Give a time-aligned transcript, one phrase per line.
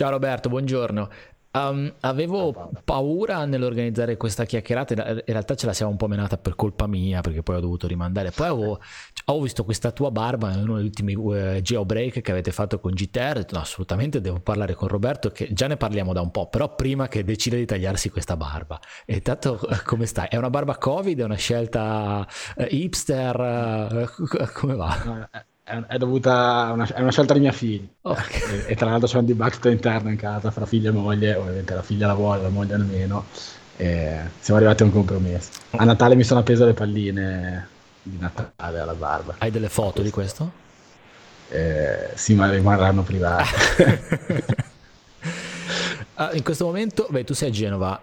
[0.00, 1.10] Ciao Roberto, buongiorno.
[1.52, 6.56] Um, avevo paura nell'organizzare questa chiacchierata, in realtà ce la siamo un po' menata per
[6.56, 8.30] colpa mia perché poi ho dovuto rimandare.
[8.30, 8.80] Poi avevo,
[9.26, 12.94] ho visto questa tua barba in uno degli ultimi uh, geobreak che avete fatto con
[12.94, 13.32] GTR.
[13.32, 16.48] Ho detto, no, assolutamente devo parlare con Roberto, che già ne parliamo da un po',
[16.48, 18.80] però prima che decida di tagliarsi questa barba.
[19.04, 20.28] E tanto come stai?
[20.30, 21.20] È una barba Covid?
[21.20, 22.26] È una scelta
[22.56, 24.08] uh, hipster?
[24.08, 25.28] Uh, come va?
[25.86, 28.40] È dovuta una, è una scelta di mia figlia okay.
[28.50, 31.74] e, e, tra l'altro c'è un dibattito interno in casa fra figlia e moglie ovviamente
[31.74, 33.26] la figlia la vuole la moglie almeno
[33.76, 37.68] e siamo arrivati a un compromesso a Natale mi sono appeso le palline
[38.02, 40.68] di Natale alla barba hai delle foto di questo?
[41.48, 44.02] Eh, sì ma rimarranno private
[46.14, 48.00] uh, in questo momento beh, tu sei a Genova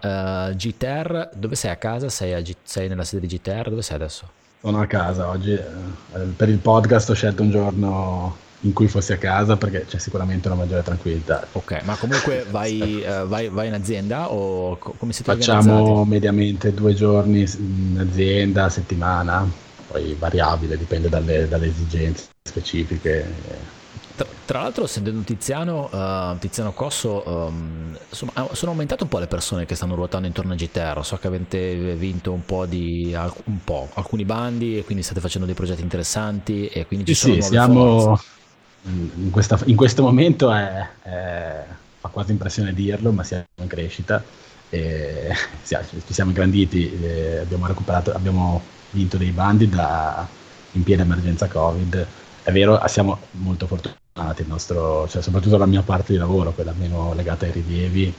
[0.50, 2.08] uh, GTR dove sei a casa?
[2.08, 4.37] Sei, G- sei nella sede di GTR dove sei adesso?
[4.60, 5.52] Sono a casa oggi.
[5.52, 9.98] Eh, per il podcast ho scelto un giorno in cui fossi a casa perché c'è
[9.98, 11.46] sicuramente una maggiore tranquillità.
[11.52, 16.94] Ok, ma comunque vai, uh, vai, vai in azienda o come siete Facciamo mediamente due
[16.94, 19.48] giorni in azienda a settimana,
[19.86, 23.26] poi variabile, dipende dalle, dalle esigenze specifiche
[24.18, 29.28] tra, tra l'altro, sentendo Tiziano, uh, Tiziano Cosso, um, insomma, sono aumentate un po' le
[29.28, 31.04] persone che stanno ruotando intorno a GTR.
[31.04, 35.46] So che avete vinto un po', di, un po' alcuni bandi e quindi state facendo
[35.46, 36.66] dei progetti interessanti.
[36.66, 38.20] E quindi ci sì, sono sì, siamo
[38.82, 41.64] in, questa, in, questo momento è, è,
[42.00, 44.22] fa quasi impressione dirlo, ma siamo in crescita.
[44.68, 45.32] E,
[45.62, 46.90] sì, ci siamo ingranditi,
[47.40, 48.60] abbiamo recuperato, abbiamo
[48.90, 50.26] vinto dei bandi da,
[50.72, 52.06] in piena emergenza Covid.
[52.42, 54.06] È vero, siamo molto fortunati
[54.38, 58.12] il nostro, cioè soprattutto la mia parte di lavoro, quella meno legata ai rilievi,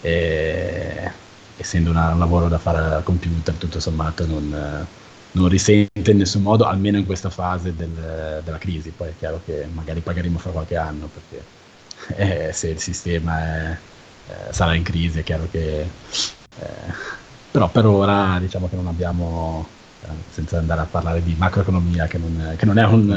[0.00, 1.10] e,
[1.56, 4.86] essendo una, un lavoro da fare al computer, tutto sommato non,
[5.32, 8.90] non, risente in nessun modo, almeno in questa fase del, della crisi.
[8.90, 11.44] Poi è chiaro che magari pagheremo fra qualche anno, perché
[12.16, 13.76] eh, se il sistema è,
[14.28, 15.80] eh, sarà in crisi è chiaro che...
[15.80, 19.66] Eh, però per ora diciamo che non abbiamo
[20.30, 23.08] senza andare a parlare di macroeconomia, che non, che non è, un,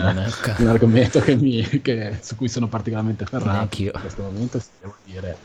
[0.58, 5.38] un argomento che mi, che, su cui sono particolarmente ferrato in questo momento, devo dire,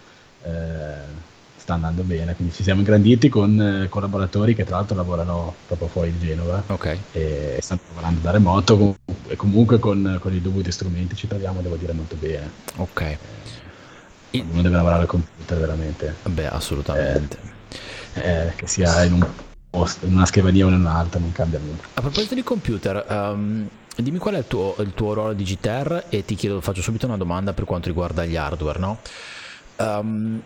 [0.43, 2.35] eh, sta andando bene.
[2.35, 6.63] Quindi ci siamo ingranditi con eh, collaboratori che tra l'altro lavorano proprio fuori di Genova
[6.67, 6.99] okay.
[7.13, 8.97] e stanno lavorando da remoto
[9.29, 12.51] e comunque con, con, i dovuti strumenti ci troviamo, devo dire, molto bene.
[12.77, 13.17] Ok.
[14.33, 16.15] Eh, uno deve lavorare al computer veramente.
[16.25, 17.39] Beh, assolutamente.
[18.15, 19.27] Eh, eh che sia in un
[19.73, 21.83] in una scrivania o in un'altra, non cambia nulla.
[21.95, 26.05] A proposito di computer, um, dimmi qual è il tuo, il tuo, ruolo di GTR
[26.09, 28.99] e ti chiedo, faccio subito una domanda per quanto riguarda gli hardware, no?
[29.77, 30.43] Um,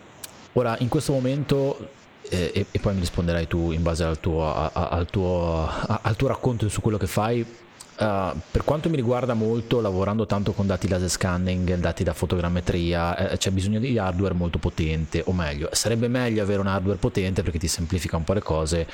[0.53, 1.89] ora, in questo momento
[2.29, 5.99] e, e, poi mi risponderai tu in base al tuo, a, a, al, tuo, a,
[6.01, 7.45] al tuo, racconto su quello che fai.
[7.97, 13.29] Uh, per quanto mi riguarda molto, lavorando tanto con dati laser scanning, dati da fotogrammetria,
[13.29, 17.41] eh, c'è bisogno di hardware molto potente, o meglio, sarebbe meglio avere un hardware potente
[17.41, 18.87] perché ti semplifica un po' le cose,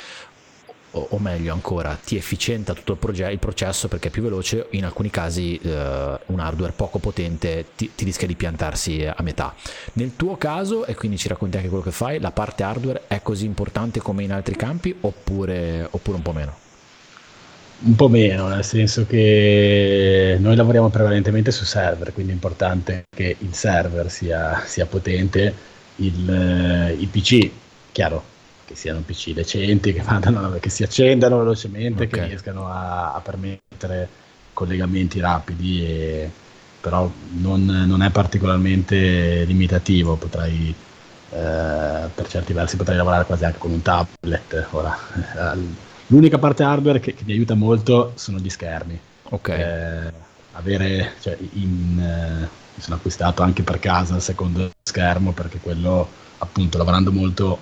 [0.92, 4.68] o, o meglio ancora, ti efficienta tutto il, proge- il, processo perché è più veloce,
[4.72, 9.54] in alcuni casi eh, un hardware poco potente ti, ti, rischia di piantarsi a metà.
[9.94, 13.22] Nel tuo caso, e quindi ci racconti anche quello che fai, la parte hardware è
[13.22, 16.61] così importante come in altri campi oppure, oppure un po' meno?
[17.84, 23.36] Un po' meno, nel senso che noi lavoriamo prevalentemente su server, quindi è importante che
[23.40, 25.54] il server sia, sia potente,
[25.96, 27.50] il, il PC,
[27.92, 28.24] chiaro,
[28.66, 32.20] che siano PC decenti, che, vadano, che si accendano velocemente, okay.
[32.20, 34.08] che riescano a, a, permettere
[34.54, 36.30] collegamenti rapidi, e,
[36.80, 37.10] però
[37.40, 40.70] non, non, è particolarmente limitativo, potrai,
[41.32, 44.68] eh, per certi versi potrei lavorare quasi anche con un tablet.
[44.70, 44.96] Ora,
[46.12, 49.00] L'unica parte hardware che, che mi aiuta molto sono gli schermi.
[49.30, 49.48] Ok.
[49.48, 50.12] Eh,
[50.52, 56.06] avere, cioè, in, eh, mi sono acquistato anche per casa il secondo schermo perché quello,
[56.40, 57.60] appunto, lavorando molto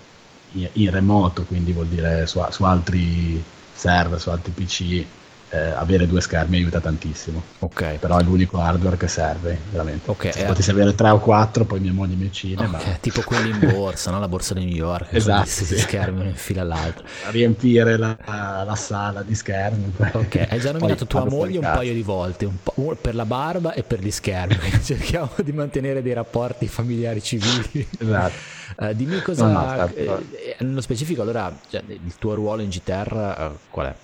[0.54, 5.06] in, in remoto, quindi vuol dire su, su altri server, su altri PC,
[5.50, 7.42] eh, avere due schermi aiuta tantissimo.
[7.60, 7.96] Ok.
[7.96, 10.10] Però è l'unico hardware che serve, veramente.
[10.10, 10.34] Ok.
[10.34, 10.46] Se eh.
[10.46, 12.66] potessi avere tre o quattro, poi mia moglie mi uccide.
[12.66, 12.98] Okay, ma...
[13.00, 14.20] Tipo quelli in borsa, no?
[14.20, 15.14] la borsa di New York.
[15.14, 15.48] Esatto.
[15.48, 15.78] Si sì.
[15.78, 17.06] schermi uno in fila all'altro.
[17.30, 18.18] Riempire la,
[18.66, 19.94] la, sala di schermi.
[20.12, 23.74] Ok, hai già nominato tua moglie un paio di volte, un po', per la barba
[23.74, 24.58] e per gli schermi.
[24.84, 27.88] cerchiamo di mantenere dei rapporti familiari civili.
[27.98, 28.58] Esatto.
[28.78, 30.24] Uh, dimmi cosa, no, no, certo.
[30.36, 33.96] eh, nello specifico, allora, cioè, il tuo ruolo in GTR uh, qual è?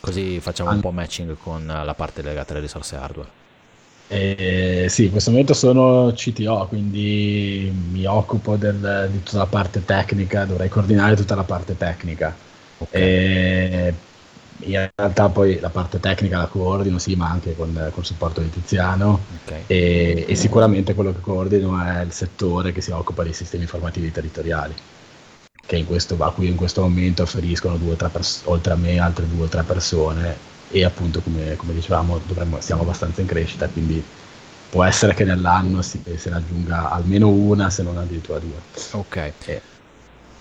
[0.00, 3.44] Così facciamo un po' matching con la parte legata alle risorse hardware.
[4.08, 9.84] Eh, sì, in questo momento sono CTO, quindi mi occupo del, di tutta la parte
[9.84, 12.34] tecnica, dovrei coordinare tutta la parte tecnica.
[12.78, 13.00] Okay.
[13.00, 13.94] Eh,
[14.60, 18.50] in realtà poi la parte tecnica la coordino, sì, ma anche con, il supporto di
[18.50, 19.64] Tiziano okay.
[19.66, 24.10] e, e, sicuramente quello che coordino è il settore che si occupa dei sistemi informativi
[24.10, 24.74] territoriali,
[25.86, 29.48] questo, a cui in questo momento afferiscono due, pers- oltre a me altre due o
[29.48, 34.02] tre persone e appunto come, come dicevamo dovremmo, siamo abbastanza in crescita, quindi
[34.70, 38.60] può essere che nell'anno si, se ne aggiunga almeno una, se non addirittura due.
[38.92, 39.32] Ok.
[39.44, 39.60] Eh.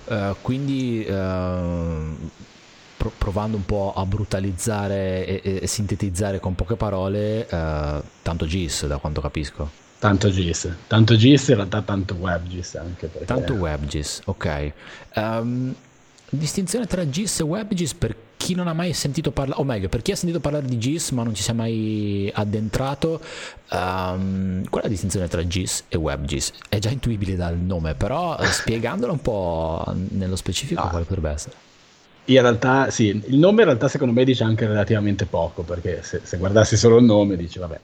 [0.06, 2.30] Uh, quindi uh,
[3.18, 8.98] provando un po' a brutalizzare e, e sintetizzare con poche parole, uh, tanto GIS da
[8.98, 9.84] quanto capisco.
[9.98, 13.08] Tanto GIS, tanto GIS in realtà tanto WebGIS anche.
[13.08, 13.26] Perché...
[13.26, 14.72] Tanto WebGIS, ok.
[15.16, 15.74] Um,
[16.30, 18.16] distinzione tra GIS e WebGIS per
[18.46, 21.12] chi non ha mai sentito parlare, o meglio, per chi ha sentito parlare di GIS
[21.12, 23.20] ma non ci si è mai addentrato,
[23.72, 26.52] um, qual è la distinzione tra GIS e WebGIS?
[26.70, 30.90] È già intuibile dal nome, però eh, spiegandolo un po' nello specifico no.
[30.90, 31.56] quale potrebbe essere?
[32.26, 36.22] In realtà sì, il nome in realtà secondo me dice anche relativamente poco, perché se,
[36.24, 37.80] se guardassi solo il nome dici vabbè,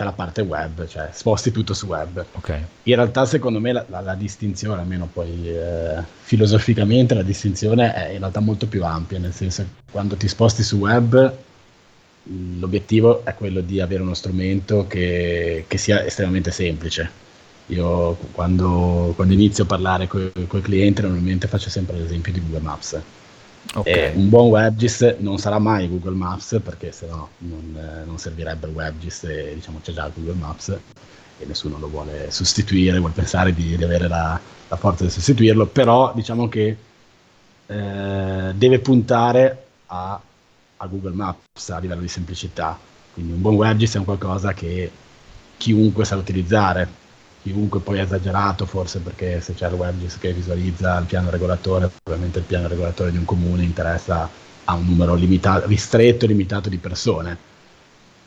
[0.00, 2.24] c'è la parte web, cioè sposti tutto su web.
[2.36, 2.64] Okay.
[2.84, 8.12] In realtà secondo me la, la, la distinzione, almeno poi eh, filosoficamente, la distinzione è
[8.12, 11.34] in realtà molto più ampia, nel senso che quando ti sposti su web
[12.58, 17.28] l'obiettivo è quello di avere uno strumento che, che sia estremamente semplice.
[17.66, 22.60] Io quando, quando inizio a parlare con i clienti normalmente faccio sempre l'esempio di Google
[22.60, 23.00] Maps
[23.72, 23.92] Okay.
[23.92, 28.66] Eh, un buon WebGIS non sarà mai Google Maps perché sennò non, eh, non servirebbe
[28.66, 30.68] il WebGIS e diciamo c'è già Google Maps
[31.38, 35.66] e nessuno lo vuole sostituire, vuole pensare di, di avere la, la, forza di sostituirlo,
[35.66, 36.76] però diciamo che
[37.66, 40.20] eh, deve puntare a,
[40.76, 42.78] a, Google Maps a livello di semplicità.
[43.12, 44.90] Quindi un buon WebGIS è un qualcosa che
[45.56, 46.88] chiunque sa utilizzare,
[47.42, 51.90] chiunque poi è esagerato forse perché se c'è il WebGIS che visualizza il piano regolatore,
[52.02, 54.28] probabilmente il piano regolatore di un comune interessa
[54.64, 57.36] a un numero limitato, ristretto e limitato di persone,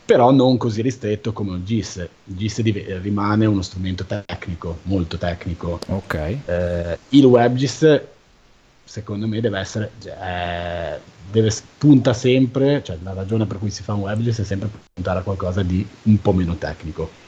[0.06, 2.08] però non così ristretto come il GIS.
[2.26, 5.80] Il GIS div- rimane uno strumento tecnico, molto tecnico.
[5.86, 6.42] Okay.
[6.46, 8.02] Eh, il WebGIS
[8.84, 11.00] secondo me deve essere, eh,
[11.32, 15.20] deve, punta sempre, cioè la ragione per cui si fa un WebGIS è sempre puntare
[15.20, 17.23] a qualcosa di un po' meno tecnico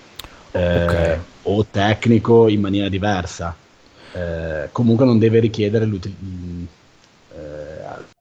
[0.55, 1.19] eh, okay.
[1.43, 3.55] o tecnico in maniera diversa.
[4.13, 6.09] Eh, comunque non deve richiedere eh,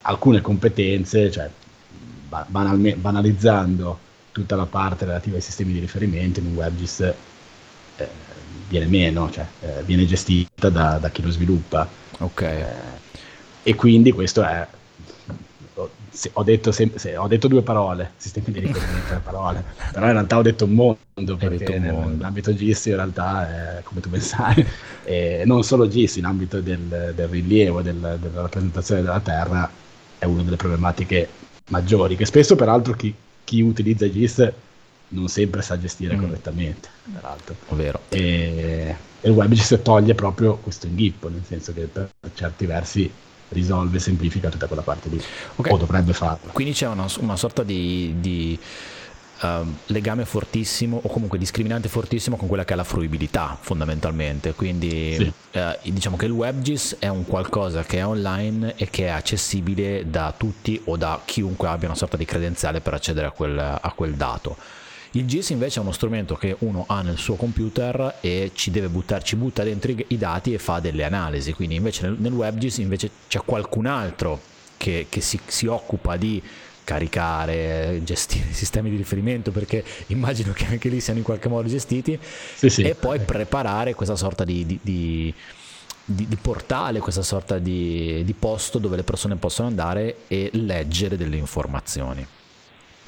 [0.03, 1.49] alcune competenze, cioè
[2.47, 3.99] banalme- banalizzando
[4.31, 7.13] tutta la parte relativa ai sistemi di riferimento in un WebGIS
[7.97, 8.07] eh,
[8.67, 11.87] viene meno, cioè eh, viene gestita da, da, chi lo sviluppa.
[12.59, 13.03] Eh,
[13.63, 14.67] e quindi questo è
[16.15, 20.05] se, ho, detto sem- se, ho, detto due parole, sistemi di riferimento tre parole, però
[20.05, 24.21] in realtà ho detto un mondo, perché nell'ambito GIS in realtà, è, come tu ben
[24.21, 24.65] sai,
[25.45, 29.69] non solo GIS, in ambito del, del rilievo, del, della rappresentazione della Terra,
[30.17, 31.27] è una delle problematiche
[31.69, 33.13] maggiori, che spesso peraltro chi,
[33.43, 34.51] chi utilizza GIS
[35.09, 36.19] non sempre sa gestire mm.
[36.19, 37.55] correttamente, peraltro.
[37.67, 37.99] Ovvero.
[38.09, 43.11] E, e il WebGIS toglie proprio questo inghippo, nel senso che per certi versi
[43.49, 45.21] risolve, semplifica tutta quella parte lì,
[45.55, 45.71] okay.
[45.71, 46.51] o dovrebbe farlo.
[46.51, 48.59] Quindi c'è una, una sorta di, di
[49.41, 49.47] uh,
[49.87, 55.33] legame fortissimo o comunque discriminante fortissimo con quella che è la fruibilità fondamentalmente, quindi sì.
[55.57, 60.09] uh, diciamo che il WebGIS è un qualcosa che è online e che è accessibile
[60.09, 63.91] da tutti o da chiunque abbia una sorta di credenziale per accedere a quel, a
[63.95, 64.83] quel dato
[65.15, 68.87] il GIS invece è uno strumento che uno ha nel suo computer e ci deve
[68.89, 72.33] buttare, ci butta dentro i, i dati e fa delle analisi, quindi invece nel, nel
[72.33, 74.41] WebGIS invece c'è qualcun altro
[74.77, 76.41] che, che si, si occupa di
[76.83, 81.67] caricare, gestire i sistemi di riferimento perché immagino che anche lì siano in qualche modo
[81.67, 82.19] gestiti
[82.53, 82.81] sì, sì.
[82.83, 85.33] e poi preparare questa sorta di, di, di,
[86.03, 92.27] di portale, questa sorta di, posto dove le persone possono andare e leggere delle informazioni.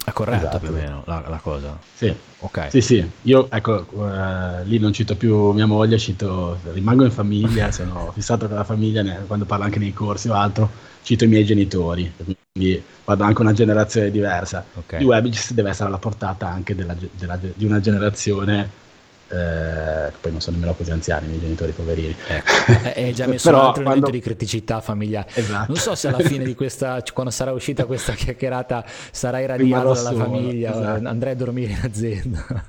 [0.07, 0.59] È corretto esatto.
[0.59, 1.77] più o meno la, la cosa?
[1.93, 2.15] Sì.
[2.39, 2.69] Okay.
[2.69, 7.69] sì, sì, io ecco, uh, lì non cito più mia moglie, cito, rimango in famiglia,
[7.73, 10.69] sono fissato con la famiglia quando parlo anche nei corsi o altro,
[11.01, 14.63] cito i miei genitori, quindi vado anche una generazione diversa.
[14.75, 15.01] Okay.
[15.01, 18.69] Il WebGIS deve essere alla portata anche della, della, di una generazione
[19.29, 22.89] eh, poi non sono nemmeno così anziani i miei genitori poverini ecco.
[22.93, 24.05] è già messo Però, un altro quando...
[24.05, 25.65] elemento di criticità familiare esatto.
[25.67, 30.09] non so se alla fine di questa quando sarà uscita questa chiacchierata sarai radiato dalla
[30.11, 31.07] solo, famiglia esatto.
[31.07, 32.45] andrai a dormire in azienda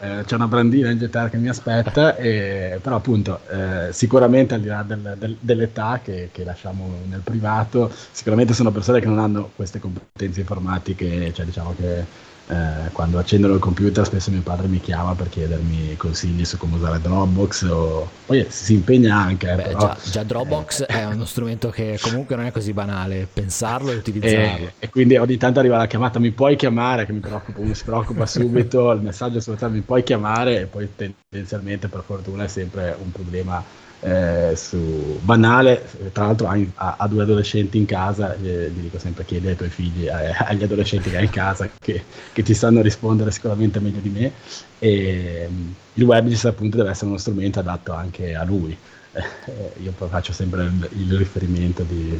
[0.00, 4.60] eh, c'è una brandina in gettare che mi aspetta e, però appunto eh, sicuramente al
[4.60, 9.20] di là del, del, dell'età che, che, lasciamo nel privato sicuramente sono persone che non
[9.20, 14.66] hanno queste competenze informatiche cioè diciamo che eh, quando accendono il computer spesso mio padre
[14.66, 18.10] mi chiama per chiedermi consigli su come usare Dropbox o...
[18.26, 22.34] poi si impegna anche Beh, però, già, già, Dropbox eh, è uno strumento che comunque
[22.34, 24.66] non è così banale pensarlo e utilizzarlo.
[24.66, 27.72] e, e, quindi ogni tanto arriva la chiamata mi puoi chiamare che mi preoccupa, uno
[27.72, 32.48] si preoccupa subito il messaggio è mi puoi chiamare e poi tendenzialmente per fortuna è
[32.48, 33.62] sempre un problema
[34.00, 39.24] eh, su banale, tra l'altro ha, ha, due adolescenti in casa, eh, gli dico sempre
[39.24, 42.80] chiedi ai tuoi figli, eh, agli adolescenti che hai in casa che, che, ti sanno
[42.80, 44.32] rispondere sicuramente meglio di me
[44.78, 48.76] e um, il WebGIS appunto deve essere uno strumento adatto anche a lui.
[49.12, 52.18] Eh, io poi faccio sempre il, il riferimento di,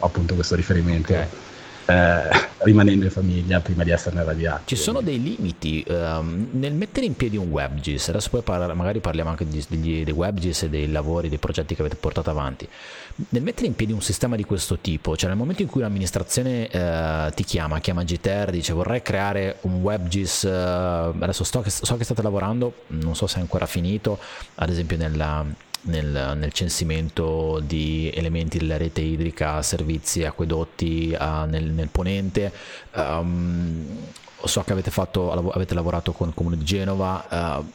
[0.00, 1.12] appunto questo riferimento.
[1.12, 1.28] Okay
[1.86, 4.74] eh, rimanendo in famiglia prima di esserne radiati.
[4.74, 9.00] Ci sono dei limiti um, nel mettere in piedi un WebGIS, adesso poi par- magari
[9.00, 12.68] parliamo anche degli, degli, dei WebGIS e dei lavori, dei progetti che avete portato avanti.
[13.30, 16.68] Nel mettere in piedi un sistema di questo tipo, cioè nel momento in cui l'amministrazione
[16.72, 20.48] uh, ti chiama, chiama GTR, dice vorrei creare un WebGIS, uh,
[21.18, 24.18] adesso sto so che state lavorando, non so se è ancora finito,
[24.56, 25.44] ad esempio nella
[25.82, 32.52] nel, nel, censimento di elementi della rete idrica, servizi, acquedotti uh, nel, nel, ponente.
[32.94, 33.86] Um,
[34.44, 37.58] so che avete, fatto, avete, lavorato con il comune di Genova.
[37.58, 37.70] Uh,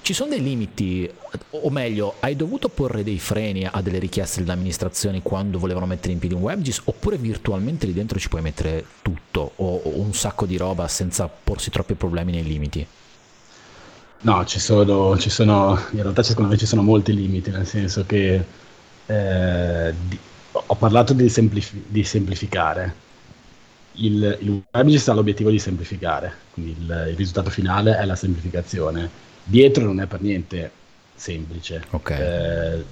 [0.00, 1.08] ci sono dei limiti,
[1.50, 6.12] o meglio, hai dovuto porre dei freni a delle richieste delle amministrazioni quando volevano mettere
[6.12, 10.12] in piedi un WebGIS, oppure virtualmente lì dentro ci puoi mettere tutto o, o un
[10.12, 12.86] sacco di roba senza porsi troppi problemi nei limiti?
[14.24, 18.06] No, ci sono, ci sono, in realtà secondo me ci sono molti limiti, nel senso
[18.06, 18.42] che
[19.04, 20.18] eh, di,
[20.50, 23.02] ho parlato di, semplifi- di semplificare.
[23.96, 29.10] Il, il WebGIS ha l'obiettivo di semplificare, quindi il, il, risultato finale è la semplificazione.
[29.44, 30.70] Dietro non è per niente
[31.14, 31.84] semplice.
[31.90, 32.20] Okay.
[32.20, 32.84] Eh,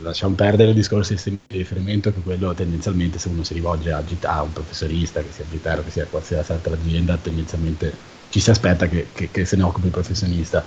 [0.00, 3.92] lasciamo perdere il discorso di sistemi di riferimento, che quello tendenzialmente se uno si rivolge
[3.92, 8.50] a, a un professionista, che sia GTR, che sia qualsiasi altra azienda, tendenzialmente ci si
[8.50, 10.64] aspetta che, che, che se ne occupi il professionista.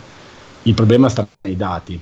[0.63, 1.99] Il problema sta nei dati.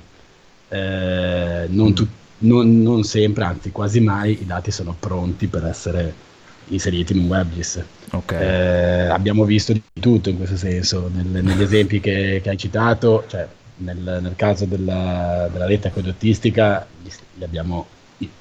[0.68, 2.06] Eh, non, tu,
[2.38, 6.14] non, non, sempre, anzi quasi mai, i dati sono pronti per essere
[6.68, 7.84] inseriti in un WebGIS.
[8.10, 8.42] Okay.
[8.42, 13.24] Eh, abbiamo visto di tutto in questo senso, nel, negli esempi che, che, hai citato,
[13.28, 13.46] cioè
[13.78, 16.86] nel, nel caso della, della, rete acquedottistica
[17.34, 17.86] li abbiamo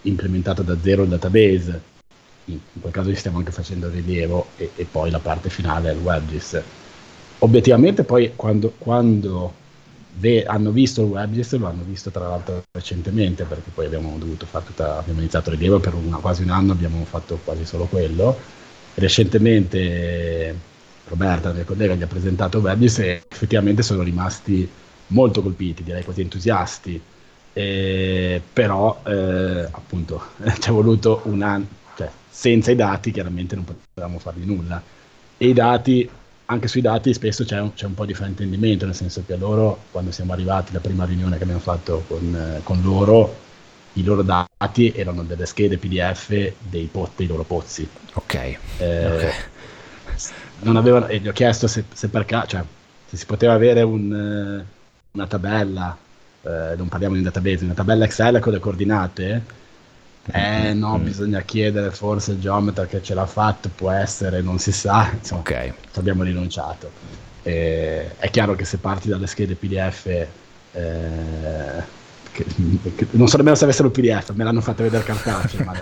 [0.04, 1.82] implementato da zero il database,
[2.46, 5.90] in, quel caso gli stiamo anche facendo il rilievo e, e poi la parte finale
[5.90, 6.62] è il WebGIS
[7.40, 9.54] obiettivamente poi quando, quando
[10.18, 14.46] ve- hanno visto il WebGIS lo hanno visto tra l'altro recentemente perché poi abbiamo dovuto
[14.46, 17.86] fare tutta, abbiamo iniziato il rilievo per una, quasi un anno abbiamo fatto quasi solo
[17.86, 18.38] quello.
[18.96, 20.56] Recentemente
[21.08, 24.70] Roberta, mia collega, gli ha presentato WebGIS e effettivamente sono rimasti
[25.08, 27.02] molto colpiti, direi quasi entusiasti,
[27.54, 30.22] eh, però eh, appunto
[30.60, 31.66] ci è voluto un anno,
[31.96, 34.82] cioè senza i dati chiaramente non potevamo fargli nulla.
[35.38, 36.10] E i dati
[36.52, 39.84] anche sui dati spesso c'è un, c'è un, po' di fraintendimento, nel senso che loro,
[39.92, 43.48] quando siamo arrivati, la prima riunione che abbiamo fatto con, eh, con loro,
[43.94, 47.88] i loro dati erano delle schede PDF dei, po- dei loro pozzi.
[48.14, 48.34] Ok.
[48.34, 49.32] Eh, okay.
[50.62, 52.64] Non avevano, e gli ho chiesto se, se per caso, cioè,
[53.06, 54.64] se si poteva avere un,
[55.12, 55.96] una tabella,
[56.42, 59.58] eh, non parliamo di un database, una tabella Excel con le coordinate
[60.32, 61.04] eh no, mm.
[61.04, 65.42] bisogna chiedere forse il geometra che ce l'ha fatto, può essere, non si sa, insomma,
[65.42, 65.74] okay.
[65.96, 66.92] abbiamo rinunciato.
[67.44, 70.28] E, è chiaro che se parti dalle schede PDF, eh,
[72.32, 72.46] che,
[72.96, 75.82] che, non so nemmeno se avessero il PDF, me l'hanno fatto vedere cartaceo, ma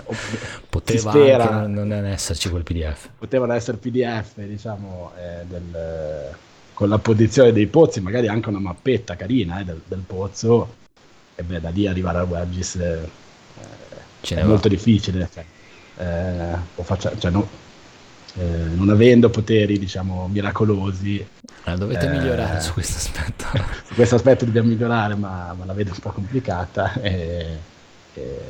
[0.68, 3.08] poteva spera, non esserci quel PDF.
[3.18, 6.30] Potevano essere PDF, diciamo, eh, del,
[6.72, 10.74] con la posizione dei pozzi, magari anche una mappetta carina eh, del, del, pozzo,
[11.34, 13.26] e beh, da lì arrivare al WebGIS eh,
[14.28, 15.26] Ce è molto difficile.
[15.32, 15.44] Cioè,
[15.96, 17.48] eh, faccia, cioè, no,
[18.34, 18.44] eh,
[18.74, 21.26] non avendo poteri, diciamo, miracolosi.
[21.64, 23.46] Ah, dovete eh, migliorare su questo aspetto.
[23.88, 26.92] su questo aspetto dobbiamo migliorare, ma, ma la vedo un po' complicata.
[27.00, 27.58] E,
[28.12, 28.40] e,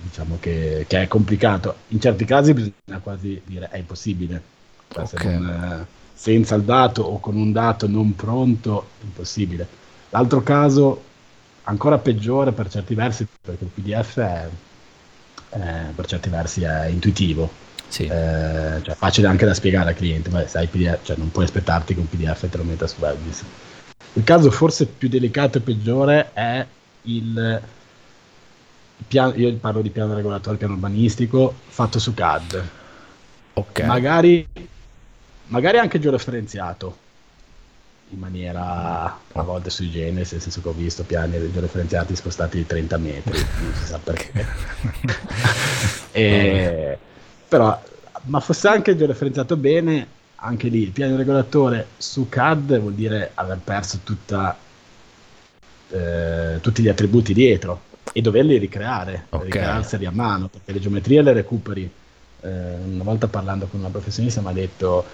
[0.00, 1.76] diciamo che, che, è complicato.
[1.88, 4.42] In certi casi bisogna quasi dire è impossibile.
[4.88, 5.38] Cioè, okay.
[5.38, 9.66] non, eh, senza il dato o con un dato non pronto, impossibile.
[10.08, 11.02] L'altro caso,
[11.64, 14.48] ancora peggiore per certi versi, perché il PDF è
[15.54, 17.50] eh, per certi versi è intuitivo.
[17.88, 18.04] Sì.
[18.04, 21.94] Eh, cioè facile anche da spiegare al cliente, ma sai PDF, cioè non puoi aspettarti
[21.94, 23.44] che un PDF te lo metta su WebGIS.
[24.14, 26.66] Il caso forse più delicato e peggiore è
[27.02, 27.60] il
[29.06, 32.68] piano, io parlo di piano regolatore, piano urbanistico, fatto su CAD.
[33.54, 33.80] Ok.
[33.80, 34.46] Magari,
[35.48, 36.96] magari anche georeferenziato,
[38.12, 42.66] in maniera a volte sui genesi, nel senso che ho visto piani georeferenziati spostati di
[42.66, 44.46] 30 metri, non si sa perché.
[46.12, 46.98] e,
[47.48, 47.80] però,
[48.24, 53.58] ma fosse anche georeferenziato bene, anche lì il piano regolatore su CAD vuol dire aver
[53.62, 54.56] perso tutta,
[55.88, 59.46] eh, tutti gli attributi dietro e doverli ricreare, okay.
[59.46, 61.90] ricrearseli a mano, perché le geometrie le recuperi.
[62.44, 65.04] Eh, una volta parlando con una professionista mi ha detto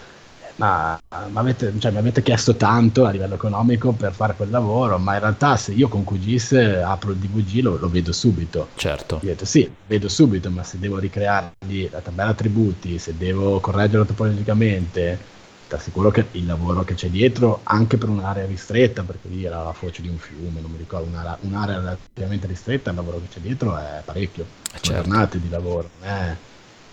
[0.58, 1.00] ma,
[1.30, 5.14] ma avete, cioè, mi avete chiesto tanto a livello economico per fare quel lavoro, ma
[5.14, 6.52] in realtà se io con QGIS
[6.84, 8.68] apro il DVG lo, lo vedo subito.
[8.74, 9.20] Certo.
[9.22, 14.04] Io detto sì, vedo subito, ma se devo ricreargli la tabella attributi, se devo correggerlo
[14.04, 15.36] topologicamente,
[15.68, 19.62] ti assicuro che il lavoro che c'è dietro, anche per un'area ristretta, perché lì era
[19.62, 23.28] la foce di un fiume, non mi ricordo, un'area, un'area relativamente ristretta, il lavoro che
[23.34, 24.92] c'è dietro è parecchio, certo.
[24.92, 26.36] giornate di lavoro, eh,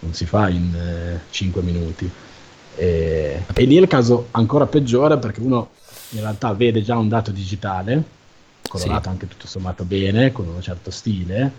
[0.01, 2.11] non si fa in eh, 5 minuti.
[2.75, 5.69] E, e lì è il caso ancora peggiore perché uno
[6.09, 8.03] in realtà vede già un dato digitale,
[8.67, 9.09] colorato sì.
[9.09, 11.51] anche tutto sommato bene, con un certo stile,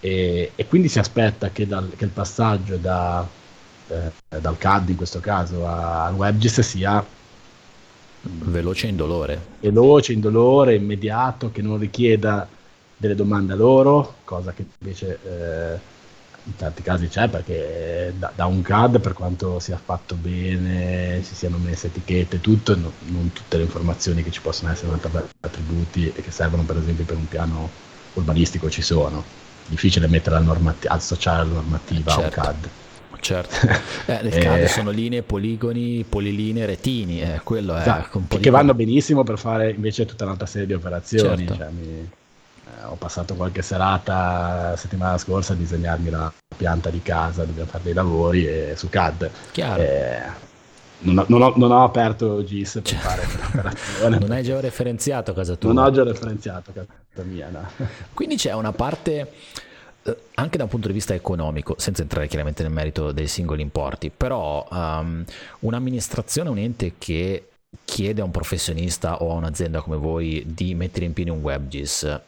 [0.00, 3.26] e, e quindi si aspetta che, dal, che il passaggio da,
[3.88, 7.04] eh, dal CAD in questo caso al WebGIS sia
[8.20, 9.40] veloce e indolore.
[9.60, 12.46] Veloce, indolore, immediato, che non richieda
[12.96, 15.18] delle domande a loro, cosa che invece...
[15.24, 15.92] Eh,
[16.46, 21.34] in tanti casi c'è perché da, da, un CAD per quanto sia fatto bene, si
[21.34, 25.26] siano messe etichette, tutto, no, non tutte le informazioni che ci possono essere nella tabella
[25.40, 27.70] attributi e che servono per esempio per un piano
[28.14, 29.22] urbanistico ci sono.
[29.66, 32.40] Difficile mettere la normativa, associare la normativa certo.
[32.40, 32.68] a un certo.
[32.68, 32.68] CAD.
[33.20, 33.56] Certo,
[34.12, 37.80] eh, nel CAD eh, sono linee, poligoni, polilinee, retini, eh, quello è...
[37.80, 41.46] Esatto, che vanno benissimo per fare invece tutta un'altra serie di operazioni.
[41.46, 41.54] Certo.
[41.56, 42.10] Cioè, mi
[42.88, 47.84] ho passato qualche serata la settimana scorsa a disegnarmi la pianta di casa, dobbiamo fare
[47.84, 49.30] dei lavori e, su CAD.
[49.52, 49.82] Chiaro.
[49.82, 50.22] E,
[50.98, 54.18] non, ho, non, ho, non, ho, aperto GIS per cioè, fare un'operazione.
[54.24, 55.72] Non hai georeferenziato a casa tua?
[55.72, 57.68] Non ho georeferenziato a casa mia, no.
[58.14, 59.32] Quindi c'è una parte
[60.02, 63.62] eh, anche da un punto di vista economico, senza entrare chiaramente nel merito dei singoli
[63.62, 65.24] importi, però um,
[65.60, 67.48] un'amministrazione, un ente che
[67.84, 72.20] chiede a un professionista o a un'azienda come voi di mettere in piedi un WebGIS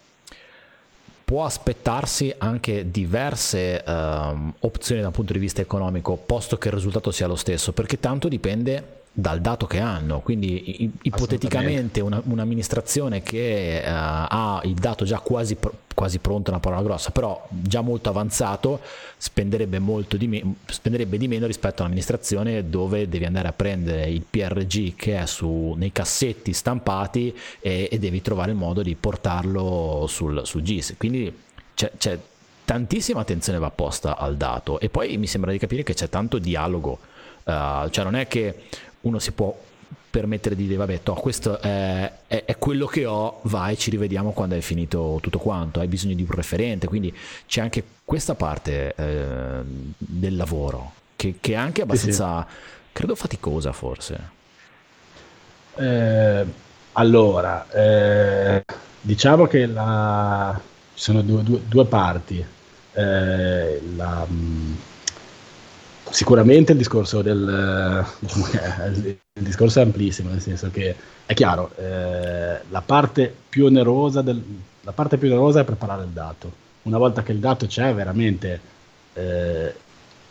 [1.27, 6.75] può aspettarsi anche diverse um, opzioni da un punto di vista economico, posto che il
[6.75, 10.21] risultato sia lo stesso, perché tanto dipende dal dato che hanno.
[10.21, 16.51] Quindi i- ipoteticamente una, un'amministrazione che uh, ha il dato già quasi, pr- quasi pronto,
[16.51, 18.81] una parola grossa, però già molto avanzato,
[19.17, 24.23] spenderebbe, molto di, me- spenderebbe di meno rispetto all'amministrazione dove devi andare a prendere il
[24.29, 30.05] PRG che è su, nei cassetti stampati e, e, devi trovare il modo di portarlo
[30.09, 30.95] sul, sul GIS.
[30.99, 31.35] Quindi
[31.73, 32.19] c'è, c'è
[32.67, 36.37] tantissima attenzione va posta al dato e poi mi sembra di capire che c'è tanto
[36.37, 36.99] dialogo.
[37.47, 38.65] Uh, cioè non è che
[39.07, 39.57] uno si può
[40.11, 44.33] permettere di dire vabbè to, questo è, è, è, quello che ho vai ci rivediamo
[44.33, 46.87] quando hai finito tutto quanto hai bisogno di un referente.
[46.87, 47.15] Quindi
[47.47, 49.63] c'è anche questa parte eh,
[49.99, 52.89] del lavoro che, che, è anche abbastanza sì, sì.
[52.93, 54.35] credo faticosa forse.
[55.75, 56.47] Eh,
[56.93, 58.65] allora eh,
[59.01, 60.59] diciamo che la,
[60.95, 62.45] ci sono due, due, due parti.
[62.93, 64.75] Eh, la mm,
[66.11, 70.95] sicuramente il discorso del diciamo il, discorso è amplissimo, nel senso che
[71.27, 74.43] è chiaro, eh, la, parte più onerosa del,
[74.83, 76.65] la parte più onerosa è preparare il dato.
[76.83, 78.61] Una volta che il dato c'è, veramente
[79.15, 79.75] eh,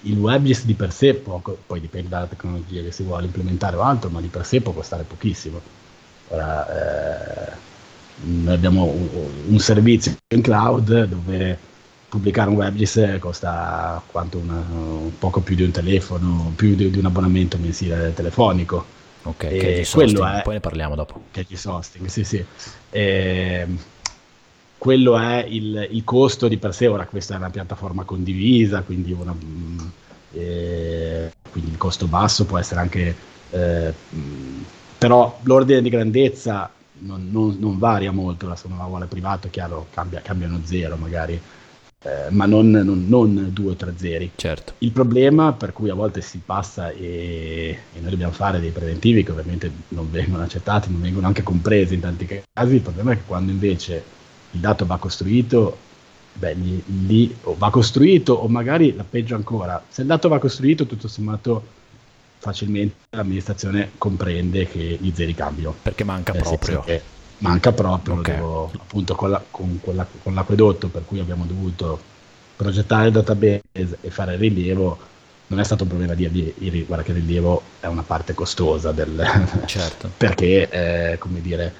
[0.02, 3.82] il WebGIS di per sé, può, poi dipende dalla tecnologia che si vuole implementare o
[3.82, 5.60] altro, ma di per sé può costare pochissimo.
[6.30, 7.52] Ora, eh,
[8.24, 9.08] noi abbiamo un,
[9.48, 11.58] un servizio in cloud dove
[12.16, 14.64] pubblicare un WebGIS costa quanto una,
[15.20, 18.94] poco più di un telefono, più di, di un abbonamento mensile telefonico.
[19.24, 21.24] Ok, e quello è, poi ne parliamo dopo.
[21.32, 22.44] Che è hosting, sì, sì.
[22.90, 23.68] E,
[24.78, 29.12] quello è il, il, costo di per sé, ora questa è una piattaforma condivisa, quindi,
[29.12, 29.36] una,
[30.32, 33.16] eh, quindi il costo basso può essere anche...
[33.50, 33.94] Eh,
[34.98, 39.88] però l'ordine di grandezza non, non, non varia molto, se uno la vuole privato, chiaro,
[39.92, 41.40] cambia, cambiano zero magari
[42.06, 44.32] eh, ma non, non, non, due o tre zeri.
[44.36, 44.74] Certo.
[44.78, 49.24] Il problema per cui a volte si passa e, e, noi dobbiamo fare dei preventivi
[49.24, 53.16] che ovviamente non vengono accettati, non vengono anche compresi in tanti casi, il problema è
[53.16, 54.04] che quando invece
[54.52, 55.78] il dato va costruito,
[56.34, 60.38] beh, lì, lì o va costruito o magari la peggio ancora, se il dato va
[60.38, 61.74] costruito tutto sommato
[62.38, 65.74] facilmente l'amministrazione comprende che gli zeri cambiano.
[65.82, 66.82] Perché manca proprio.
[66.82, 67.02] Che,
[67.40, 68.36] manca proprio, okay.
[68.36, 72.00] devo, appunto con, la, con, quella, con, l'acquedotto per cui abbiamo dovuto
[72.56, 74.98] progettare il database e fare il rilievo,
[75.48, 78.92] non è stato un problema di dire guarda che il rilievo è una parte costosa
[78.92, 79.22] del...
[79.66, 80.10] certo.
[80.16, 81.74] perché, eh, come dire,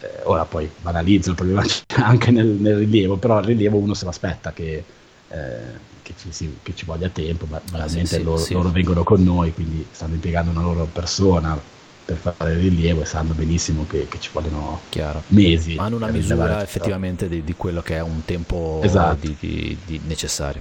[0.00, 1.64] eh, ora poi banalizzo il problema
[1.96, 4.84] anche nel, nel, rilievo, però il rilievo uno se lo aspetta che...
[5.28, 8.52] Eh, che ci, si, che ci, voglia tempo, ma veramente sì, sì, loro, sì.
[8.54, 11.56] loro, vengono con noi, quindi stanno impiegando una loro persona
[12.04, 15.22] per fare il rilievo e sanno benissimo che, che ci vogliono Chiaro.
[15.28, 15.76] mesi.
[15.78, 19.26] Hanno una misura effettivamente di, di, quello che è un tempo esatto.
[19.38, 20.60] di, di necessario.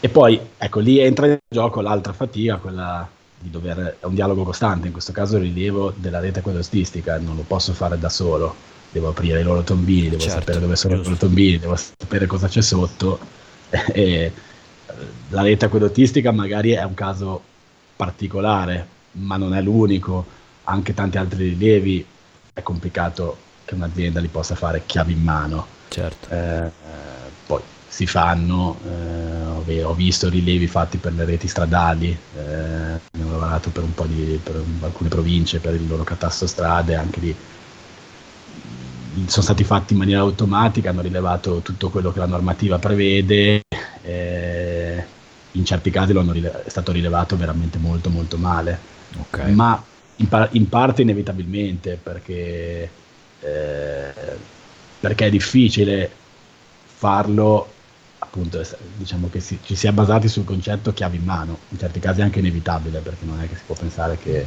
[0.00, 4.42] E poi, ecco, lì entra in gioco l'altra fatica, quella di dover, è un dialogo
[4.42, 8.54] costante, in questo caso il rilievo della rete quadristica, non lo posso fare da solo,
[8.90, 12.26] devo aprire i loro tombini, devo certo, sapere dove sono i loro tombini, devo sapere
[12.26, 13.18] cosa c'è sotto.
[13.92, 14.30] E
[15.30, 17.42] la rete aquedottistica magari è un caso
[17.96, 20.24] particolare, ma non è l'unico,
[20.64, 22.04] anche tanti altri rilievi
[22.52, 25.66] è complicato che un'azienda li possa fare chiavi in mano.
[25.88, 26.28] Certo.
[26.34, 26.70] Eh,
[27.46, 28.78] poi si fanno,
[29.66, 34.04] eh, ho visto rilievi fatti per le reti stradali, eh, abbiamo lavorato per un po'
[34.04, 37.36] di per alcune province, per il loro catasto strade, anche lì
[39.26, 43.62] sono stati fatti in maniera automatica, hanno rilevato tutto quello che la normativa prevede,
[44.02, 45.04] eh,
[45.52, 48.76] in certi casi è stato rilevato veramente molto molto male,
[49.18, 49.52] okay.
[49.52, 49.82] ma
[50.16, 52.90] in, par- in, parte inevitabilmente perché,
[53.40, 54.12] eh,
[55.00, 56.10] perché è difficile
[56.84, 57.72] farlo
[58.18, 58.64] appunto
[58.96, 62.20] diciamo che si, ci si è basati sul concetto chiave in mano, in certi casi
[62.20, 64.44] è anche inevitabile perché non è che si può pensare che,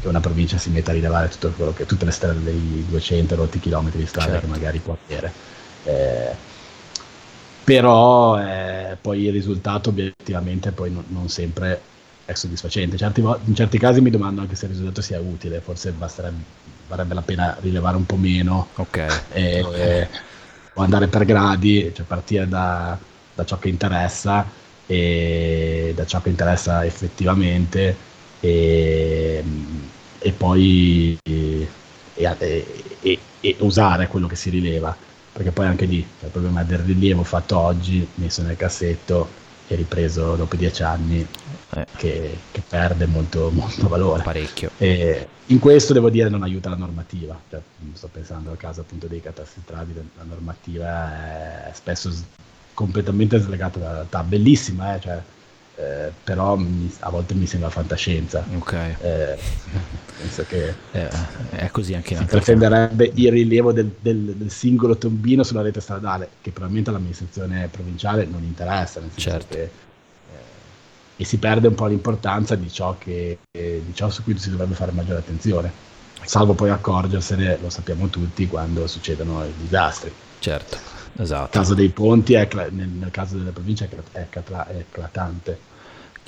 [0.00, 4.00] che una provincia si metta a rilevare che, tutte le strade dei 200 rotti chilometri
[4.00, 4.46] di strada certo.
[4.46, 5.32] che magari può avere.
[5.84, 6.46] Eh,
[7.64, 11.80] però eh, poi il risultato obiettivamente poi non, non sempre
[12.28, 12.96] è soddisfacente.
[12.96, 16.42] Certi, in certi casi mi domando anche se il risultato sia utile, forse basterebbe,
[16.86, 18.68] varrebbe la pena rilevare un po' meno.
[18.74, 19.24] Ok.
[19.32, 20.08] E, okay
[20.78, 22.96] o andare per gradi, cioè partire da,
[23.34, 24.46] da ciò che interessa
[24.86, 27.96] e da ciò che interessa effettivamente
[28.40, 29.44] e,
[30.18, 31.68] e poi e,
[32.14, 34.96] e, e, usare quello che si rileva
[35.30, 39.28] perché poi anche lì cioè il problema del rilievo fatto oggi messo nel cassetto
[39.66, 41.26] e ripreso dopo dieci anni
[41.70, 41.86] eh.
[41.96, 44.22] che, che, perde molto, molto valore.
[44.22, 44.70] Parecchio.
[44.78, 47.60] E in questo devo dire non aiuta la normativa, cioè,
[47.92, 52.10] sto pensando al caso appunto dei catastrali, la normativa è spesso
[52.74, 55.22] completamente slegata dalla realtà, bellissima, eh, cioè,
[55.76, 58.44] eh, però mi, a volte mi sembra fantascienza.
[58.56, 58.72] Ok.
[59.00, 59.38] Eh,
[60.18, 61.08] penso che eh,
[61.50, 65.80] è così anche in si pretenderebbe il rilievo del, del, del, singolo tombino sulla rete
[65.80, 69.54] stradale, che probabilmente all'amministrazione provinciale non interessa, nel senso certo.
[69.54, 69.70] che
[71.18, 74.74] e si perde un po' l'importanza di ciò, che, di ciò su cui si dovrebbe
[74.74, 75.70] fare maggiore attenzione,
[76.24, 80.10] salvo poi accorgersene, lo sappiamo tutti, quando succedono i disastri.
[80.38, 80.78] Certo,
[81.16, 81.44] esatto.
[81.44, 85.66] Il caso dei ponti, è, nel, nel, caso delle province, è, è eclatante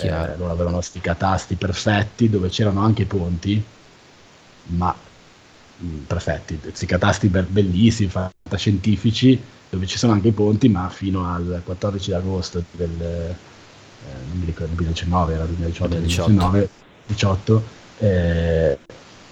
[0.07, 3.62] eh, loro avevano questi catasti perfetti dove c'erano anche i ponti,
[4.66, 4.94] ma
[5.83, 11.33] mm, perfetti, questi catasti be- bellissimi, fantascientifici, dove ci sono anche i ponti, ma fino
[11.33, 13.48] al 14 agosto del eh,
[14.29, 16.69] non mi ricordo, 2019, era 2018, 2019,
[17.07, 17.63] 18,
[17.99, 18.79] eh,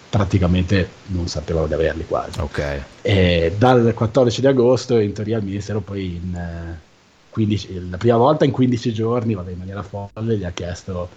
[0.09, 2.41] praticamente non sapevano di averli quasi.
[2.41, 2.83] Okay.
[3.03, 6.87] E dal 14 di agosto in teoria il Ministero poi in, eh,
[7.31, 11.09] 15, la prima volta in 15 giorni, vabbè, in maniera folle, gli ha chiesto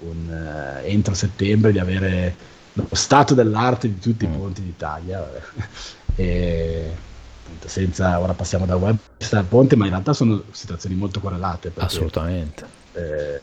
[0.00, 2.36] un, uh, entro settembre di avere
[2.74, 4.32] lo stato dell'arte di tutti mm.
[4.32, 5.28] i ponti d'Italia.
[6.14, 6.90] e,
[7.44, 8.96] appunto, senza, ora passiamo da web
[9.30, 11.72] al ponte, ma in realtà sono situazioni molto correlate.
[11.76, 12.82] Assolutamente.
[12.94, 13.40] Eh,